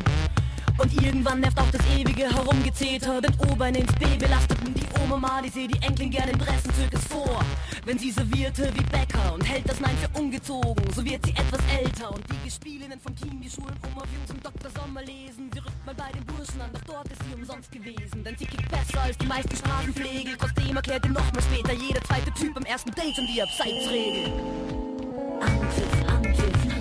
[0.81, 5.43] Und irgendwann nervt auch das ewige Herumgezeter, denn Obern ins B belasteten die Oma mal,
[5.43, 7.45] die seht die Enkelin gern im Dressenzirkus vor.
[7.85, 11.61] Wenn sie servierte wie Bäcker und hält das Nein für ungezogen, so wird sie etwas
[11.79, 14.71] älter und die Gespielinnen vom Team, die Schulen um auf Jungs und Dr.
[14.71, 15.51] Sommer lesen.
[15.53, 18.47] Sie rückt mal bei den Burschen an, doch dort ist sie umsonst gewesen, denn sie
[18.47, 20.35] kickt besser als die meisten Straßenpflegel.
[20.39, 24.33] Trotzdem erklärt ihr nochmal später jeder zweite Typ am ersten Date um die Abseitsregel.
[25.41, 26.20] Anpfiff, Anpfiff,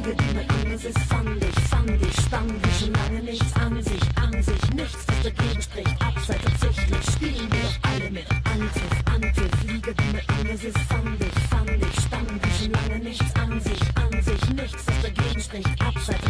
[0.10, 4.74] Die man ist, ist sandig, sandig, spann wie schon lange nichts an sich, an sich,
[4.74, 8.26] nichts, was dagegen spricht, abseits absichtlich, spielen wir doch alle mit.
[8.32, 13.62] Anpfiff, Anpfiff, Liebe, die man ist, ist sandig, sandig, spann wie schon lange nichts an
[13.62, 16.29] sich, an sich, nichts, was dagegen spricht, abseits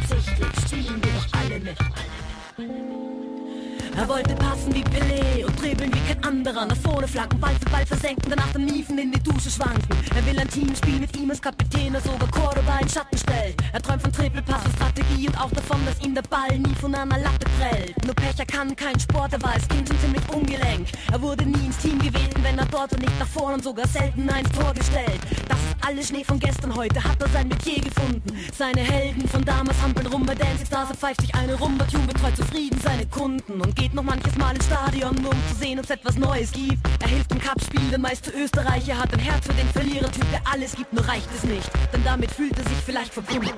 [3.99, 6.65] Er wollte passen wie Pelé und dribbeln wie kein anderer.
[6.65, 9.89] Nach vorne flanken, Ball für Ball versenken, danach dann Niefen in die Dusche schwanken.
[10.15, 13.61] Er will ein Teamspiel mit ihm als Kapitän, der sogar Cordoba in Schatten stellt.
[13.73, 16.73] Er träumt von Triple Pass und Strategie und auch davon, dass ihm der Ball nie
[16.75, 18.05] von einer Latte prellt.
[18.05, 20.87] Nur Pech, er kann keinen Sport, er war als Kind schon ziemlich ungelenk.
[21.11, 23.85] Er wurde nie ins Team gewählt, wenn er dort und nicht nach vorn und sogar
[23.85, 25.19] selten eins Tor gestellt.
[25.49, 25.59] Das
[25.89, 28.37] ist alles Schnee von gestern, heute hat er sein Metier gefunden.
[28.55, 32.05] Seine Helden von damals hampeln rum bei Dancing Stars, er pfeift sich eine rum, Tune
[32.05, 35.79] betreut zufrieden seine Kunden und geht noch manches Mal ins Stadion, nur um zu sehen,
[35.79, 36.77] ob es etwas Neues gibt.
[37.01, 40.75] Er hilft im Cup-Spiel, der meiste Österreicher hat ein Herz für den Verlierertyp, der alles
[40.75, 41.69] gibt, nur reicht es nicht.
[41.91, 43.49] Denn damit fühlt er sich vielleicht verbunden.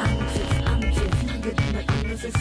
[0.00, 2.36] Anpfiff, Anpfiff, liege immer ihm, es ist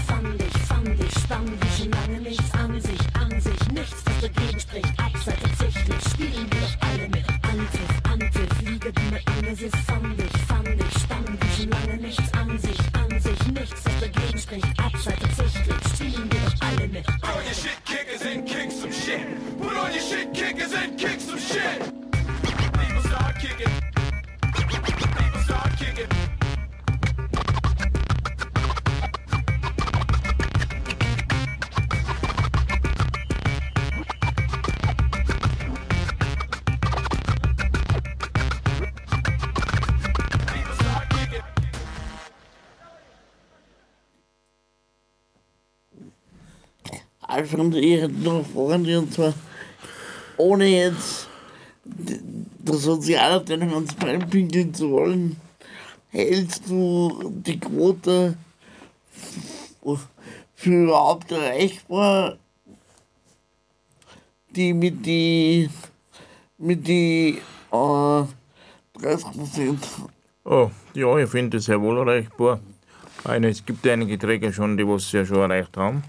[0.85, 5.43] fandig, fandig, spann schon lange nichts an sich, an sich, nichts, das dagegen spricht, abseits
[5.43, 7.25] absichtlich, spielen wir doch alle mit.
[7.43, 9.75] Anpfiff, Anpfiff, liege immer ihm, es ist
[47.35, 47.57] einfach
[48.53, 49.33] Freunde und zwar
[50.37, 51.27] ohne jetzt
[51.83, 52.19] d-
[52.59, 55.35] der Sozialabteilung ans Bein pinkeln zu wollen,
[56.09, 58.35] hältst du die Quote
[60.55, 62.37] für überhaupt erreichbar,
[64.49, 65.69] die mit die
[66.57, 68.23] mit die äh,
[69.01, 69.87] 30 Prozent.
[70.45, 72.59] Oh, ja, ich finde es sehr wohl erreichbar.
[73.23, 76.03] Es gibt einige Träger schon, die was ja schon erreicht haben.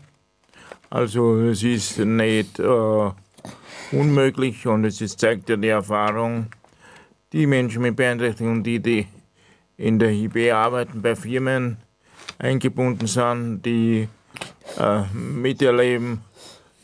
[0.88, 3.10] Also es ist nicht äh,
[3.92, 6.46] unmöglich und es ist, zeigt ja die Erfahrung,
[7.32, 9.06] die Menschen mit Beeinträchtigungen, die, die
[9.76, 11.78] in der IB arbeiten, bei Firmen
[12.38, 14.08] eingebunden sind, die
[14.78, 16.20] äh, miterleben,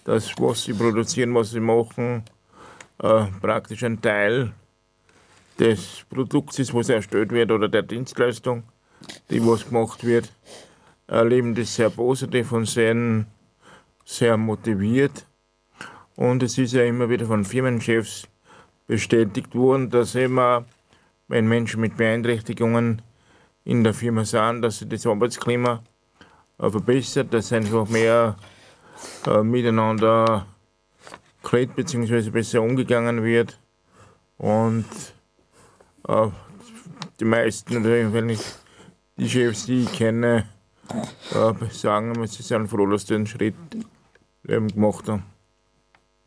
[0.05, 2.25] dass was sie produzieren, was sie machen,
[3.03, 4.53] äh, praktisch ein Teil
[5.59, 8.65] des Produkts ist, was erstellt wird, oder der Dienstleistung,
[9.31, 10.33] die was gemacht wird,
[11.07, 13.27] erleben das sehr positiv und sind
[14.13, 15.27] sehr motiviert.
[16.17, 18.29] Und es ist ja immer wieder von Firmenchefs
[18.87, 20.65] bestätigt worden, dass immer,
[21.29, 23.01] wenn Menschen mit Beeinträchtigungen
[23.65, 25.83] in der Firma sind, dass sich das Arbeitsklima
[26.59, 28.37] äh, verbessert, dass einfach mehr
[29.27, 30.47] äh, miteinander
[31.43, 32.31] geredet bzw.
[32.31, 33.59] besser umgegangen wird.
[34.37, 34.85] Und
[36.09, 36.29] äh,
[37.19, 38.43] die meisten, wenn ich
[39.17, 40.47] die Chefs, die ich kenne,
[41.35, 43.55] äh, sagen, sie sind froh, dass sie den Schritt
[44.49, 45.25] eben gemacht haben.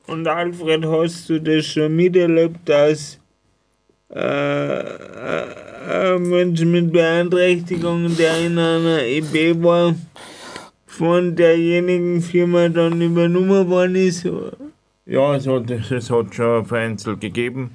[0.07, 3.19] Und Alfred, hast du das schon miterlebt, dass
[4.13, 9.95] äh, äh, ein Mensch mit Beeinträchtigungen, der in einer EB war,
[10.85, 14.27] von derjenigen Firma dann übernommen worden ist?
[15.05, 17.71] Ja, es hat, es hat schon vereinzelt gegeben.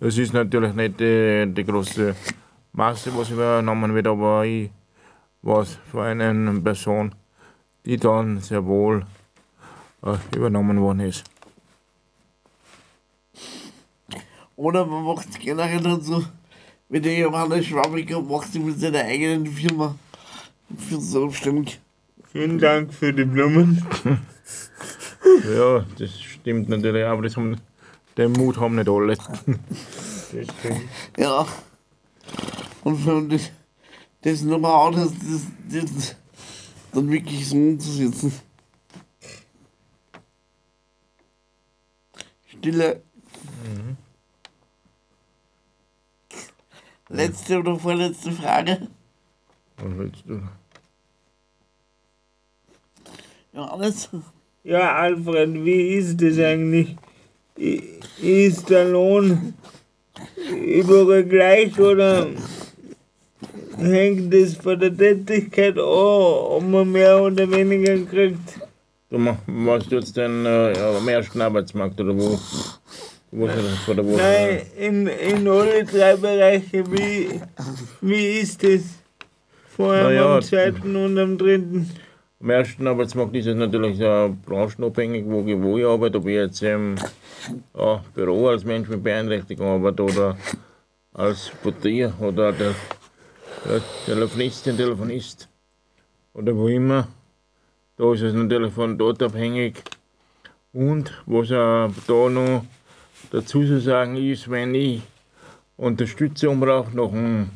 [0.00, 2.14] Es ist natürlich nicht die, die große
[2.72, 4.70] Masse, was übernommen wird, aber ich
[5.42, 7.14] weiß von einer Person,
[7.84, 9.23] die dann sehr wohl äh,
[10.34, 11.24] übernommen worden ist.
[14.56, 16.24] Oder man macht es generell dann so,
[16.88, 19.96] wie der Johannes Schwabiger macht sie mit seiner eigenen Firma
[20.76, 21.80] für selbstständig.
[22.30, 23.84] Vielen Dank für die Blumen.
[25.56, 27.56] Ja, das stimmt natürlich, aber das haben,
[28.18, 29.16] den Mut haben nicht alle.
[29.16, 30.52] Stimmt.
[31.16, 31.46] Ja.
[32.82, 33.50] Und für das,
[34.20, 36.16] das Know-how, das, das, das
[36.92, 38.32] dann wirklich so umzusetzen.
[42.64, 43.02] Stille.
[47.10, 48.88] Letzte oder vorletzte Frage.
[49.76, 50.40] Was willst du?
[53.52, 54.08] Johannes.
[54.62, 56.96] Ja, Alfred, wie ist das eigentlich?
[58.22, 59.52] Ist der Lohn
[60.48, 62.28] überall gleich oder
[63.76, 68.63] hängt es von der Tätigkeit an, ob man mehr oder weniger kriegt?
[69.14, 72.36] Du ma- warst du jetzt denn äh, ja, am ersten Arbeitsmarkt oder wo?
[73.30, 73.56] wo ist
[73.86, 74.16] das Woche?
[74.16, 77.40] Nein, in, in alle drei Bereiche, wie,
[78.00, 78.82] wie ist das?
[79.68, 81.88] Vor allem Naja, am zweiten und am dritten.
[82.40, 86.34] Am ersten Arbeitsmarkt ist es natürlich äh, branchenabhängig, wo, ich- wo ich arbeite, ob ich
[86.34, 86.96] jetzt im
[87.78, 90.36] ja, Büro als Mensch mit Beeinträchtigung arbeite oder
[91.12, 92.74] als Portier oder der,
[93.64, 95.48] der Telefonistin, Telefonist
[96.34, 97.06] oder wo immer.
[97.96, 99.82] Da ist es natürlich von dort abhängig.
[100.72, 102.64] Und was auch da noch
[103.30, 105.02] dazu zu sagen ist, wenn ich
[105.76, 107.50] Unterstützung brauche nach dem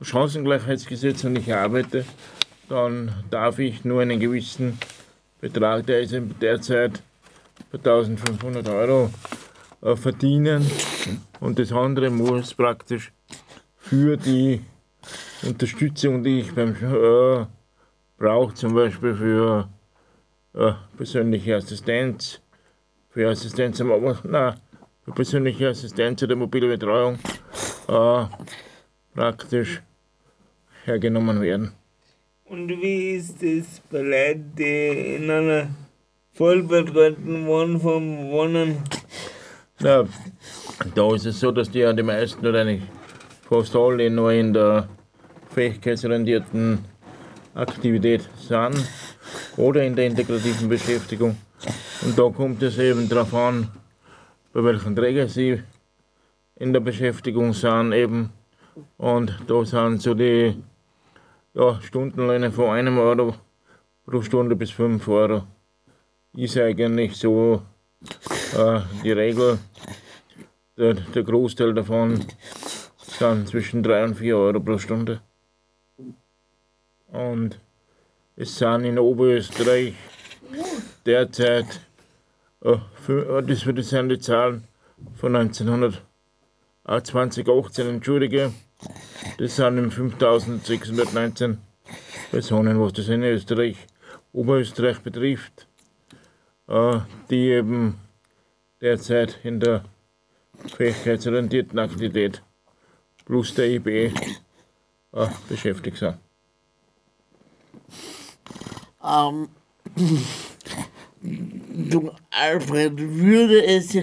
[0.00, 2.04] Chancengleichheitsgesetz und ich arbeite,
[2.68, 4.78] dann darf ich nur einen gewissen
[5.40, 7.02] Betrag, der ist derzeit
[7.70, 9.10] bei 1500 Euro,
[9.82, 10.66] äh, verdienen.
[11.40, 13.12] Und das andere muss praktisch
[13.76, 14.62] für die
[15.42, 17.44] Unterstützung, die ich beim äh,
[18.18, 19.68] brauche, zum Beispiel für
[20.54, 22.40] äh, persönliche Assistenz,
[23.10, 23.88] für Assistenz am
[24.24, 24.54] nein,
[25.04, 27.18] für persönliche Assistenz oder mobile Betreuung
[27.88, 28.24] äh,
[29.14, 29.82] praktisch
[30.84, 31.72] hergenommen werden.
[32.44, 35.68] Und wie ist es bei Leuten, die in einer
[36.32, 38.78] vollbetreuten Wohnform wohnen?
[39.80, 40.04] Ja,
[40.94, 42.82] da ist es so, dass die ja die meisten oder eigentlich
[43.48, 44.88] fast alle noch in der
[45.50, 46.84] fähigkeitsorientierten
[47.54, 48.76] Aktivität sind
[49.56, 51.36] oder in der integrativen Beschäftigung.
[52.02, 53.68] Und da kommt es eben darauf an,
[54.52, 55.62] bei welchen Träger sie
[56.56, 58.32] in der Beschäftigung sind eben.
[58.96, 60.56] Und da sind so die
[61.54, 63.34] ja, Stundenlöhne von einem Euro
[64.04, 65.44] pro Stunde bis 5 Euro.
[66.36, 67.62] Ist eigentlich so
[68.56, 69.58] äh, die Regel.
[70.76, 72.24] Der, der Großteil davon
[72.98, 75.20] sind zwischen 3 und 4 Euro pro Stunde.
[77.14, 77.60] Und
[78.34, 79.94] es sind in Oberösterreich
[81.06, 81.80] derzeit,
[82.60, 82.76] äh,
[83.46, 84.64] das das sind die Zahlen
[85.14, 86.02] von 1900,
[86.88, 88.52] äh, 2018, entschuldige,
[89.38, 91.58] das sind im 5619
[92.32, 93.76] Personen, was das in Österreich,
[94.32, 95.68] Oberösterreich betrifft,
[96.66, 96.98] äh,
[97.30, 98.00] die eben
[98.80, 99.84] derzeit in der
[100.76, 102.42] fähigkeitsorientierten Aktivität
[103.24, 104.06] plus der IB
[105.12, 106.18] äh, beschäftigt sind.
[109.02, 109.48] Ähm,
[111.90, 113.96] du, Alfred, würde es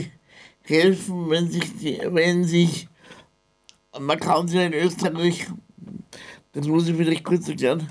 [0.64, 2.88] helfen, wenn sich, die, wenn sich,
[4.00, 5.48] man kann sich in Österreich,
[6.54, 7.88] das muss ich vielleicht kurz erklären,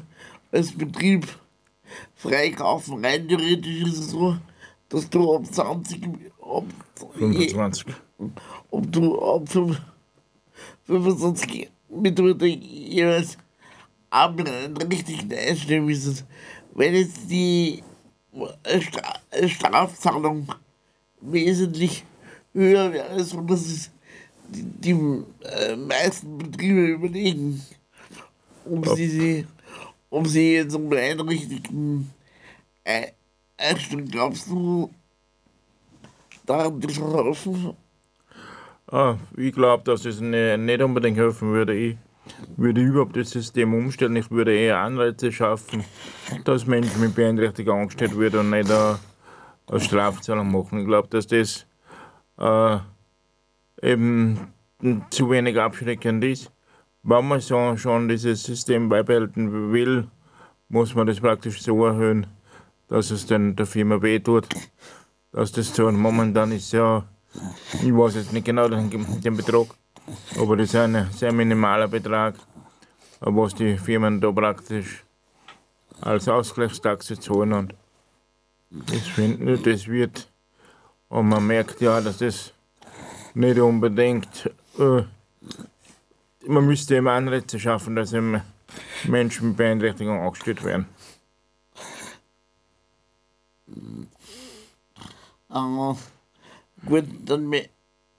[0.53, 1.27] als Betrieb
[2.15, 3.05] freikaufen.
[3.05, 4.37] Rein theoretisch ist es so,
[4.89, 6.03] dass du ab 20,
[6.43, 6.65] ab,
[7.19, 7.87] 25.
[8.71, 9.81] ob du ab 5
[10.85, 13.39] 25 Mitarbeiter jeweils
[14.13, 16.25] richtig einstellen müsstest.
[16.75, 17.83] Wenn jetzt die
[18.33, 20.53] Stra- Strafzahlung
[21.21, 22.05] wesentlich
[22.53, 23.91] höher wäre, so dass es
[24.49, 27.61] die, die äh, meisten Betriebe überlegen,
[28.65, 29.47] ob sie sie,
[30.11, 32.11] ob sie jetzt um einen richtigen
[32.85, 33.09] äh,
[33.57, 34.09] einstellen.
[34.09, 34.91] Glaubst du,
[36.47, 37.77] da hat dir schon geholfen?
[38.87, 41.77] Ah, ich glaube, dass es ne, nicht unbedingt helfen würde.
[41.77, 41.97] Ich
[42.57, 44.17] würde überhaupt das System umstellen.
[44.17, 45.85] Ich würde eher Anreize schaffen,
[46.45, 48.99] dass Menschen mit Beeinträchtigung angestellt werden und nicht eine,
[49.69, 50.81] eine Strafzahlung machen.
[50.81, 51.67] Ich glaube, dass das
[52.39, 52.79] äh,
[53.83, 54.53] eben
[55.11, 56.51] zu wenig abschreckend ist.
[57.03, 60.09] Wenn man so schon dieses System beibehalten will,
[60.69, 62.27] muss man das praktisch so erhöhen,
[62.89, 64.47] dass es dann der Firma wehtut.
[65.33, 67.05] Dass das so momentan ist ja
[67.75, 68.91] ich weiß jetzt nicht genau den,
[69.21, 69.67] den Betrag,
[70.37, 72.35] aber das ist ein sehr minimaler Betrag,
[73.21, 75.05] was die Firmen da praktisch
[76.01, 77.53] als Ausgleichstaxe zahlen.
[77.53, 77.75] Und
[78.71, 80.29] das, find, das wird,
[81.09, 82.53] und man merkt ja, dass das
[83.35, 85.03] nicht unbedingt, äh,
[86.47, 88.41] man müsste eben Anreize schaffen, dass eben
[89.05, 90.87] Menschen mit Beeinträchtigung angestellt werden.
[95.49, 95.97] Aber
[96.87, 97.69] gut, dann mö-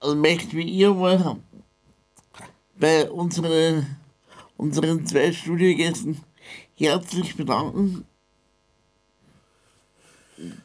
[0.00, 1.36] also möchten wir ihr mal
[2.82, 3.86] bei unseren,
[4.56, 6.20] unseren zwei Studiogästen
[6.74, 8.04] herzlich bedanken,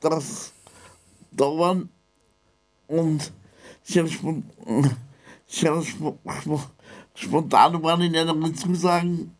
[0.01, 0.51] dass
[1.30, 1.89] da waren
[2.88, 3.32] und
[3.84, 4.43] sehr, spon
[5.45, 6.59] sehr spo spo
[7.13, 9.38] spontan waren in ihren Zusagen.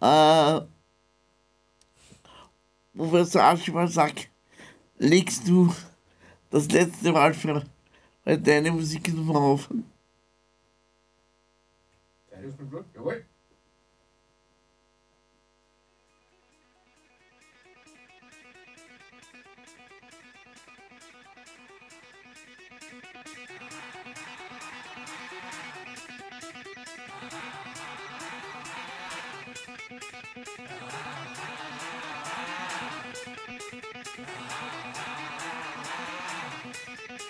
[0.00, 0.60] Äh,
[2.96, 4.28] Professor Aschmann sagt,
[4.98, 5.74] legst du
[6.50, 7.64] das letzte Mal für
[8.24, 9.68] deine Musiknummer auf?
[12.42, 12.86] det er sgu flot.
[12.96, 13.26] Jo, ikke?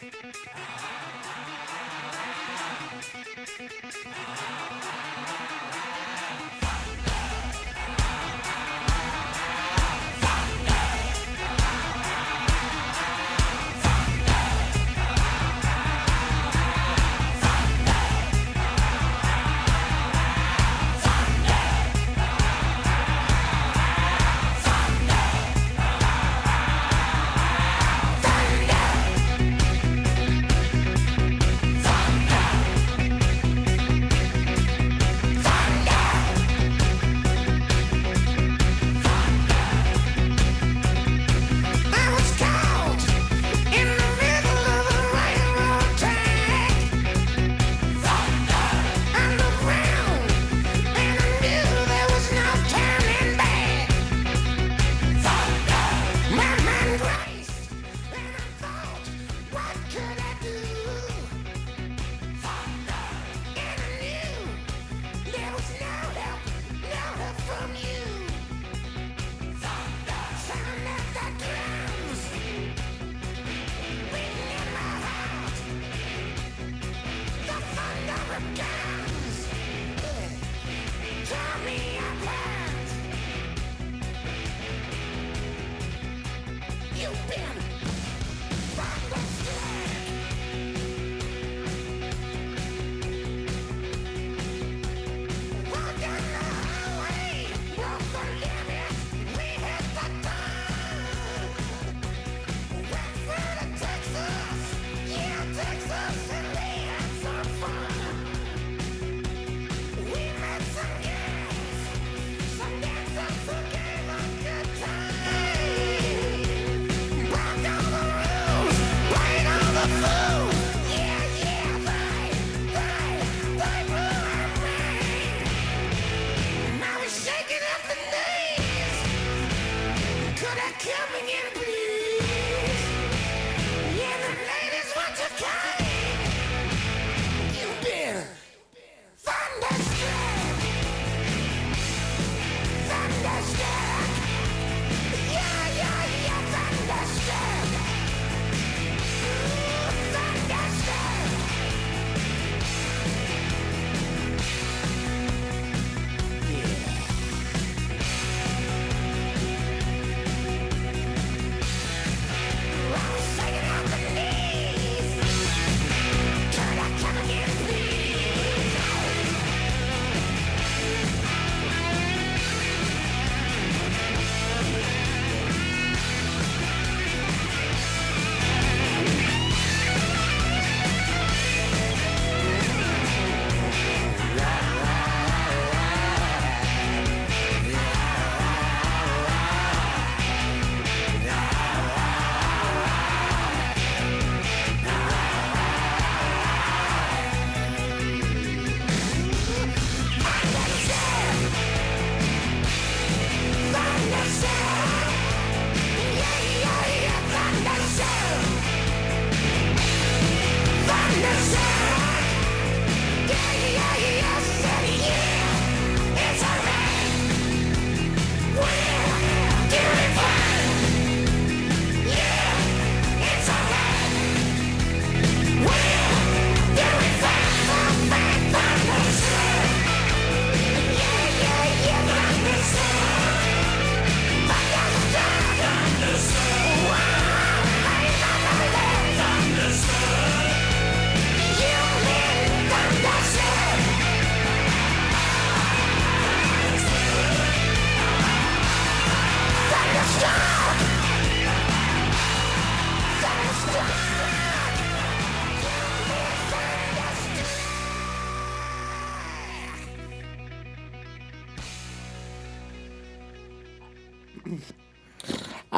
[0.01, 1.22] Thank you.
[3.15, 3.33] Música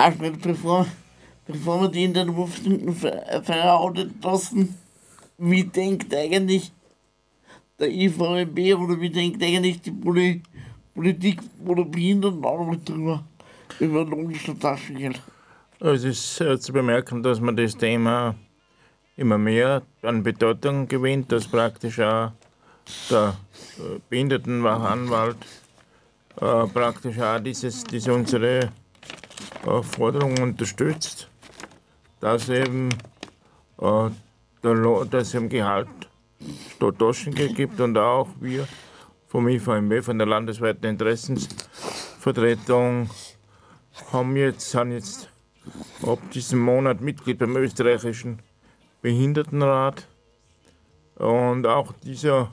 [0.04, 0.86] Alfred, bevor,
[1.46, 4.76] bevor wir die in den Wurfstunden ver verrautet lassen,
[5.38, 6.72] wie denkt eigentlich
[7.78, 10.42] der IVMB oder wie denkt eigentlich die Poli
[10.94, 13.24] Politik oder Behindertenarbeit drüber,
[13.80, 15.22] über statt Taschengeld?
[15.80, 18.34] Es ist äh, zu bemerken, dass man das Thema
[19.16, 22.32] immer mehr an Bedeutung gewinnt, dass praktisch auch
[23.08, 23.36] der
[23.78, 25.38] äh, Behindertenwachanwalt
[26.42, 28.70] äh, praktisch auch dieses, diese unsere
[29.82, 31.28] Forderung unterstützt,
[32.20, 32.90] dass eben
[33.80, 34.10] äh,
[34.62, 35.88] der dass im Gehalt
[36.98, 38.66] Taschengeld gibt und auch wir
[39.26, 43.08] vom IVMW, von der landesweiten Interessensvertretung,
[44.12, 45.30] haben jetzt, sind jetzt
[46.06, 48.40] ab diesem Monat Mitglied beim österreichischen
[49.02, 50.06] Behindertenrat.
[51.16, 52.52] Und auch dieser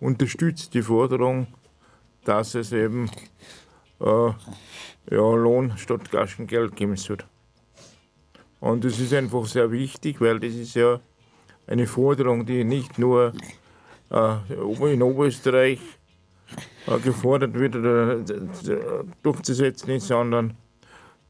[0.00, 1.46] unterstützt die Forderung,
[2.24, 3.10] dass es eben
[4.00, 4.30] äh,
[5.10, 7.18] ja, Lohn statt Taschengeld geben soll.
[8.60, 11.00] Und das ist einfach sehr wichtig, weil das ist ja
[11.66, 13.32] eine Forderung, die nicht nur
[14.10, 15.80] äh, in Oberösterreich
[16.86, 20.54] äh, gefordert wird oder äh, durchzusetzen ist, sondern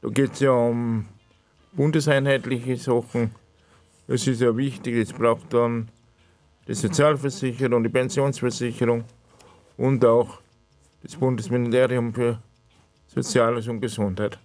[0.01, 1.05] da geht es ja um
[1.71, 3.31] bundeseinheitliche Sachen.
[4.07, 5.89] Es ist ja wichtig, es braucht dann
[6.67, 9.05] die Sozialversicherung, die Pensionsversicherung
[9.77, 10.39] und auch
[11.01, 12.39] das Bundesministerium für
[13.13, 14.39] Soziales und Gesundheit,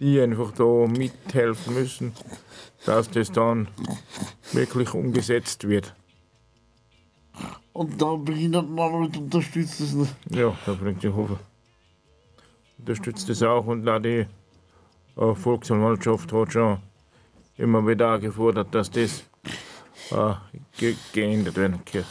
[0.00, 2.12] die einfach da mithelfen müssen,
[2.84, 3.68] dass das dann
[4.52, 5.94] wirklich umgesetzt wird.
[7.72, 10.14] Und da Behindertenarbeit unterstützt es nicht.
[10.30, 11.38] Ja, da bringt die Hofer.
[12.78, 14.26] Unterstützt das auch und auch die
[15.16, 16.78] äh, Volksanwaltschaft hat schon
[17.56, 19.24] immer wieder gefordert, dass das
[20.10, 20.34] äh,
[20.76, 22.04] ge geändert werden kann.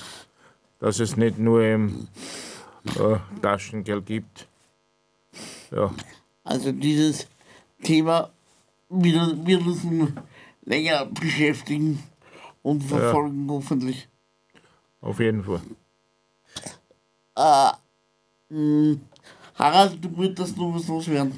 [0.79, 2.07] Dass es nicht nur im
[2.97, 4.47] äh, Taschengeld gibt.
[5.73, 5.93] Ja.
[6.43, 7.27] Also dieses
[7.81, 8.31] Thema
[8.89, 10.13] wir, wir müssen
[10.65, 12.01] länger beschäftigen
[12.61, 14.07] und verfolgen hoffentlich.
[15.01, 15.61] Auf jeden Fall.
[17.35, 17.71] Äh,
[18.49, 18.97] mh,
[19.55, 21.37] Harald, du würdest noch was loswerden.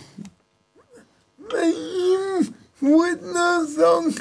[1.37, 4.15] Bei ihm wollte nur sagen,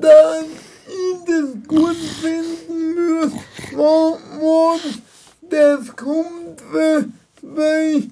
[0.00, 0.44] dass
[0.86, 3.32] ich das gut finden
[3.74, 5.02] wann, wann
[5.48, 7.08] das kommt, weil,
[7.42, 8.08] weil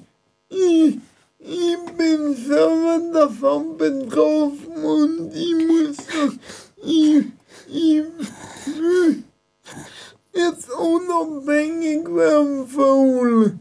[0.49, 0.99] ich,
[1.39, 6.41] ich bin selber davon betroffen und ich muss sagen,
[6.83, 7.25] ich,
[7.69, 8.05] ich
[8.79, 9.25] will
[10.35, 13.59] jetzt unabhängig werden von allem.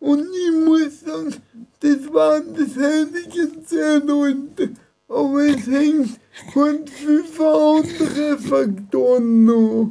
[0.00, 1.34] Und ich muss sagen,
[1.80, 4.74] das waren das hätte ich jetzt sehr Leute.
[5.08, 6.18] Aber es hängt
[6.52, 9.90] von vielen anderen Faktoren noch.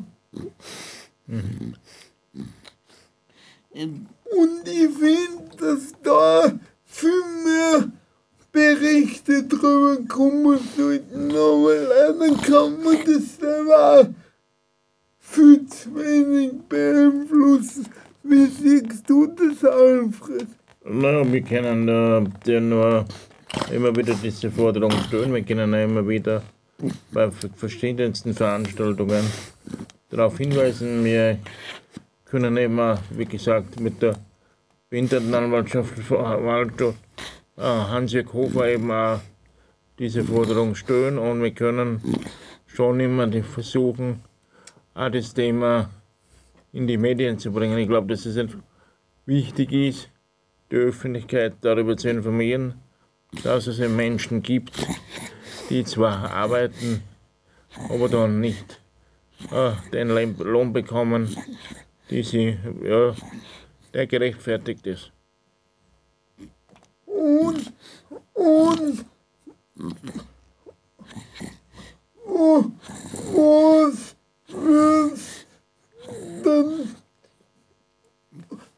[3.74, 7.92] Und ich finde, dass da viel mehr
[8.52, 14.08] Berichte drüber kommen sollten, aber leider kann man das selber auch
[15.20, 17.88] viel zu wenig beeinflussen.
[18.22, 20.48] Wie siehst du das, Alfred?
[20.86, 23.06] Na, wir können äh, dir nur
[24.04, 25.34] wieder diese Forderung stellen.
[25.34, 26.44] Wir können auch immer wieder
[27.14, 29.24] bei verschiedensten Veranstaltungen
[30.10, 31.06] darauf hinweisen.
[31.06, 31.40] Wir
[32.26, 34.18] können immer, wie gesagt, mit der
[34.90, 36.96] Winteranwaltschaft Verwaltung
[37.58, 39.22] äh, Hans-Jörg Hofer eben auch
[39.98, 42.02] diese Forderung stellen und wir können
[42.68, 44.22] schon immer versuchen,
[44.96, 45.90] auch das Thema
[46.74, 47.78] in die Medien zu bringen.
[47.78, 48.38] Ich glaube, dass es
[49.26, 50.10] wichtig ist,
[50.72, 52.83] die Öffentlichkeit darüber zu informieren,
[53.44, 54.86] dass es Menschen gibt,
[55.70, 57.02] die zwar arbeiten,
[57.90, 58.80] aber dann nicht
[59.52, 61.36] äh, den Lohn- bekommen,
[62.10, 63.16] die sie, ja,
[63.94, 65.12] der gerechtfertigt ist.
[67.06, 67.74] Und,
[68.34, 69.06] und,
[72.26, 72.72] wo,
[73.34, 74.16] was
[74.48, 75.20] wird
[76.44, 76.96] dann,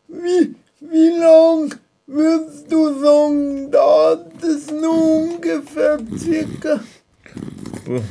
[0.07, 6.79] wie, wie lang würdest du sagen, dauert das noch ungefähr circa?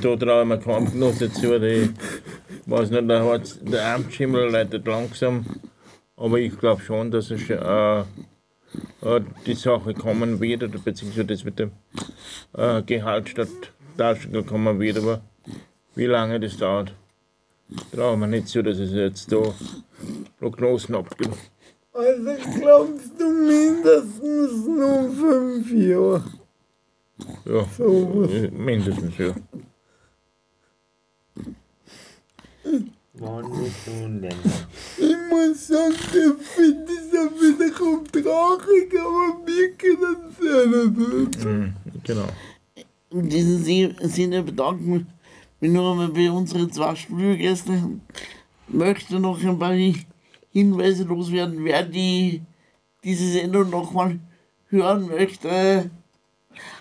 [0.03, 1.59] Da traue ich mir kaum genug dazu.
[1.59, 1.91] Die,
[2.67, 5.45] weiß nicht, der, hat's- der Amtsschimmel leitet langsam,
[6.17, 8.01] aber ich glaube schon, dass es äh,
[9.03, 11.73] äh, die Sache kommen wird, oder beziehungsweise das mit dem
[12.57, 13.49] äh, Gehalt statt
[13.97, 15.21] Taschengeld kommen wird, aber
[15.95, 16.93] wie lange das dauert,
[17.95, 19.39] traue ich mir nicht zu, dass es jetzt da
[20.39, 21.37] Prognosen abgibt.
[21.95, 22.31] Also
[22.61, 26.25] glaubst du mindestens noch fünf Jahre?
[27.45, 28.25] Ja, So.
[28.25, 29.33] äh, mindestens, ja.
[34.99, 41.45] Ich muss sagen, der finde ich auch wiederum traurig, aber wir können es ja nicht.
[41.45, 41.73] Mhm,
[42.03, 42.27] genau.
[43.11, 45.07] In diesem Si- Sinne bedanken
[45.61, 47.73] wir noch einmal bei unseren zwei Studiogäste.
[48.69, 49.75] Möchte noch ein paar
[50.55, 52.41] Hinweise loswerden, wer die,
[53.03, 54.21] diese Sendung nochmal
[54.69, 55.91] hören möchte,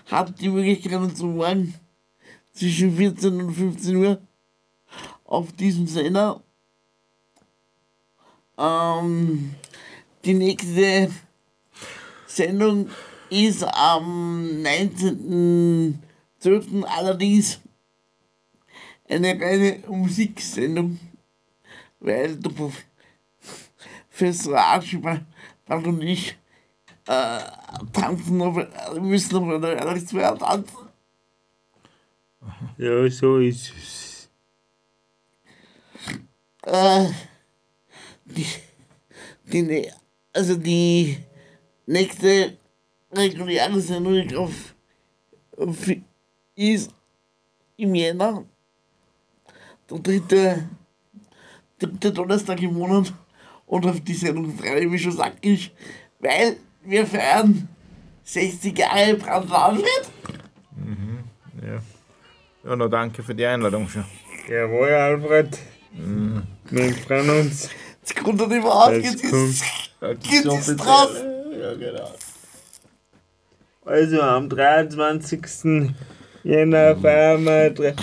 [0.06, 1.74] hat die Möglichkeit zu morgen
[2.52, 4.22] zwischen 14 und 15 Uhr
[5.24, 6.40] auf diesem Sender.
[8.56, 9.56] Ähm,
[10.24, 11.10] die nächste
[12.28, 12.88] Sendung
[13.28, 16.84] ist am 19.12.
[16.84, 17.58] allerdings
[19.08, 21.00] eine reine Musiksendung,
[21.98, 22.52] weil der
[24.54, 25.22] Archibald
[25.68, 26.36] und ich
[27.06, 27.40] äh,
[27.92, 28.56] tanzen auf,
[29.00, 30.76] müssen auf einer Weihnachtsfeier tanzen.
[32.78, 34.30] Ja, so ist es.
[36.62, 37.10] Äh,
[38.24, 38.46] die,
[39.44, 39.92] die, ne-
[40.32, 41.18] also die
[41.86, 42.56] nächste
[43.12, 44.74] reguläre Sendung auf,
[45.56, 45.90] auf,
[46.54, 46.90] ist
[47.76, 48.44] im Jänner,
[49.90, 50.68] der dritte,
[51.78, 53.12] dritte Donnerstag im Monat.
[53.74, 55.72] Und auf die Sendung freue ich mich schon sackig,
[56.20, 57.68] weil wir feiern
[58.22, 60.04] 60 Jahre Brand Alfred.
[60.76, 61.18] Mhm,
[61.60, 61.74] ja.
[62.70, 64.04] Ja, na danke für die Einladung schon.
[64.48, 65.58] Jawohl, Alfred.
[65.92, 66.44] Mhm.
[66.70, 67.68] Wir freuen uns.
[68.00, 69.64] Jetzt kommt er nicht mehr Jetzt ist,
[70.68, 71.10] ist drauf.
[71.60, 72.12] Ja, genau.
[73.84, 75.40] Also am 23.
[76.44, 77.96] Jänner feiern wir dre-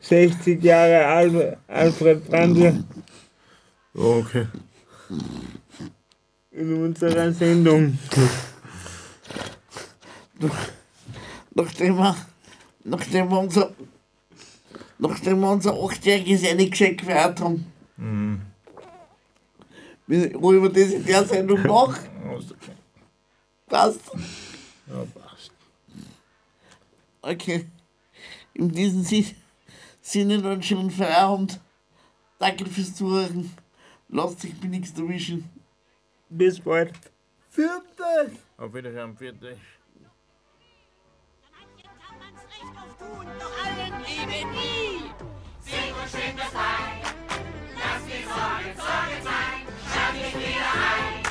[0.00, 2.84] 60 Jahre Al Alfred Brandl
[3.94, 4.46] Okay.
[6.50, 7.98] in unserer Sendung.
[11.54, 12.16] nachdem wir,
[12.84, 13.72] nachdem wir unser,
[14.98, 17.66] nachdem wir unser achtjähriges Ende-Geschenk gefeiert haben.
[17.96, 18.40] Mhm.
[20.06, 22.54] Wie- Wo wir das in der Sendung machen, Also,
[23.66, 24.00] passt.
[24.86, 25.50] Ja, passt.
[27.22, 27.66] Okay.
[28.54, 29.34] In diesem Sin-
[30.00, 31.60] Sinne noch einen schönen Feierabend.
[32.38, 33.50] Danke fürs Zuhören.
[34.14, 35.48] Lass sich mir nichts erwischen.
[36.28, 36.92] Bis bald.
[37.48, 38.36] Viertel!
[38.58, 39.56] Auf Wiedersehen, viertel.
[42.98, 45.10] Tun, doch allen lebe nie.
[45.60, 47.00] Sing und schwing das Heil,
[47.80, 49.60] lass die Sorgen Sorgen sein,
[49.90, 51.22] schau dich wieder ein,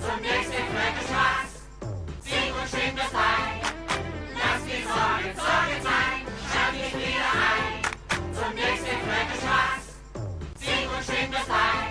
[0.00, 1.50] zum nächsten Flecke Spaß.
[2.22, 3.60] Sing und schwing das Heil,
[4.40, 6.18] lass die Sorgen Sorgen sein,
[6.50, 7.72] schau dich wieder ein,
[8.32, 9.82] zum nächsten Flecke Spaß.
[10.62, 11.87] Sing und schwing das Heil.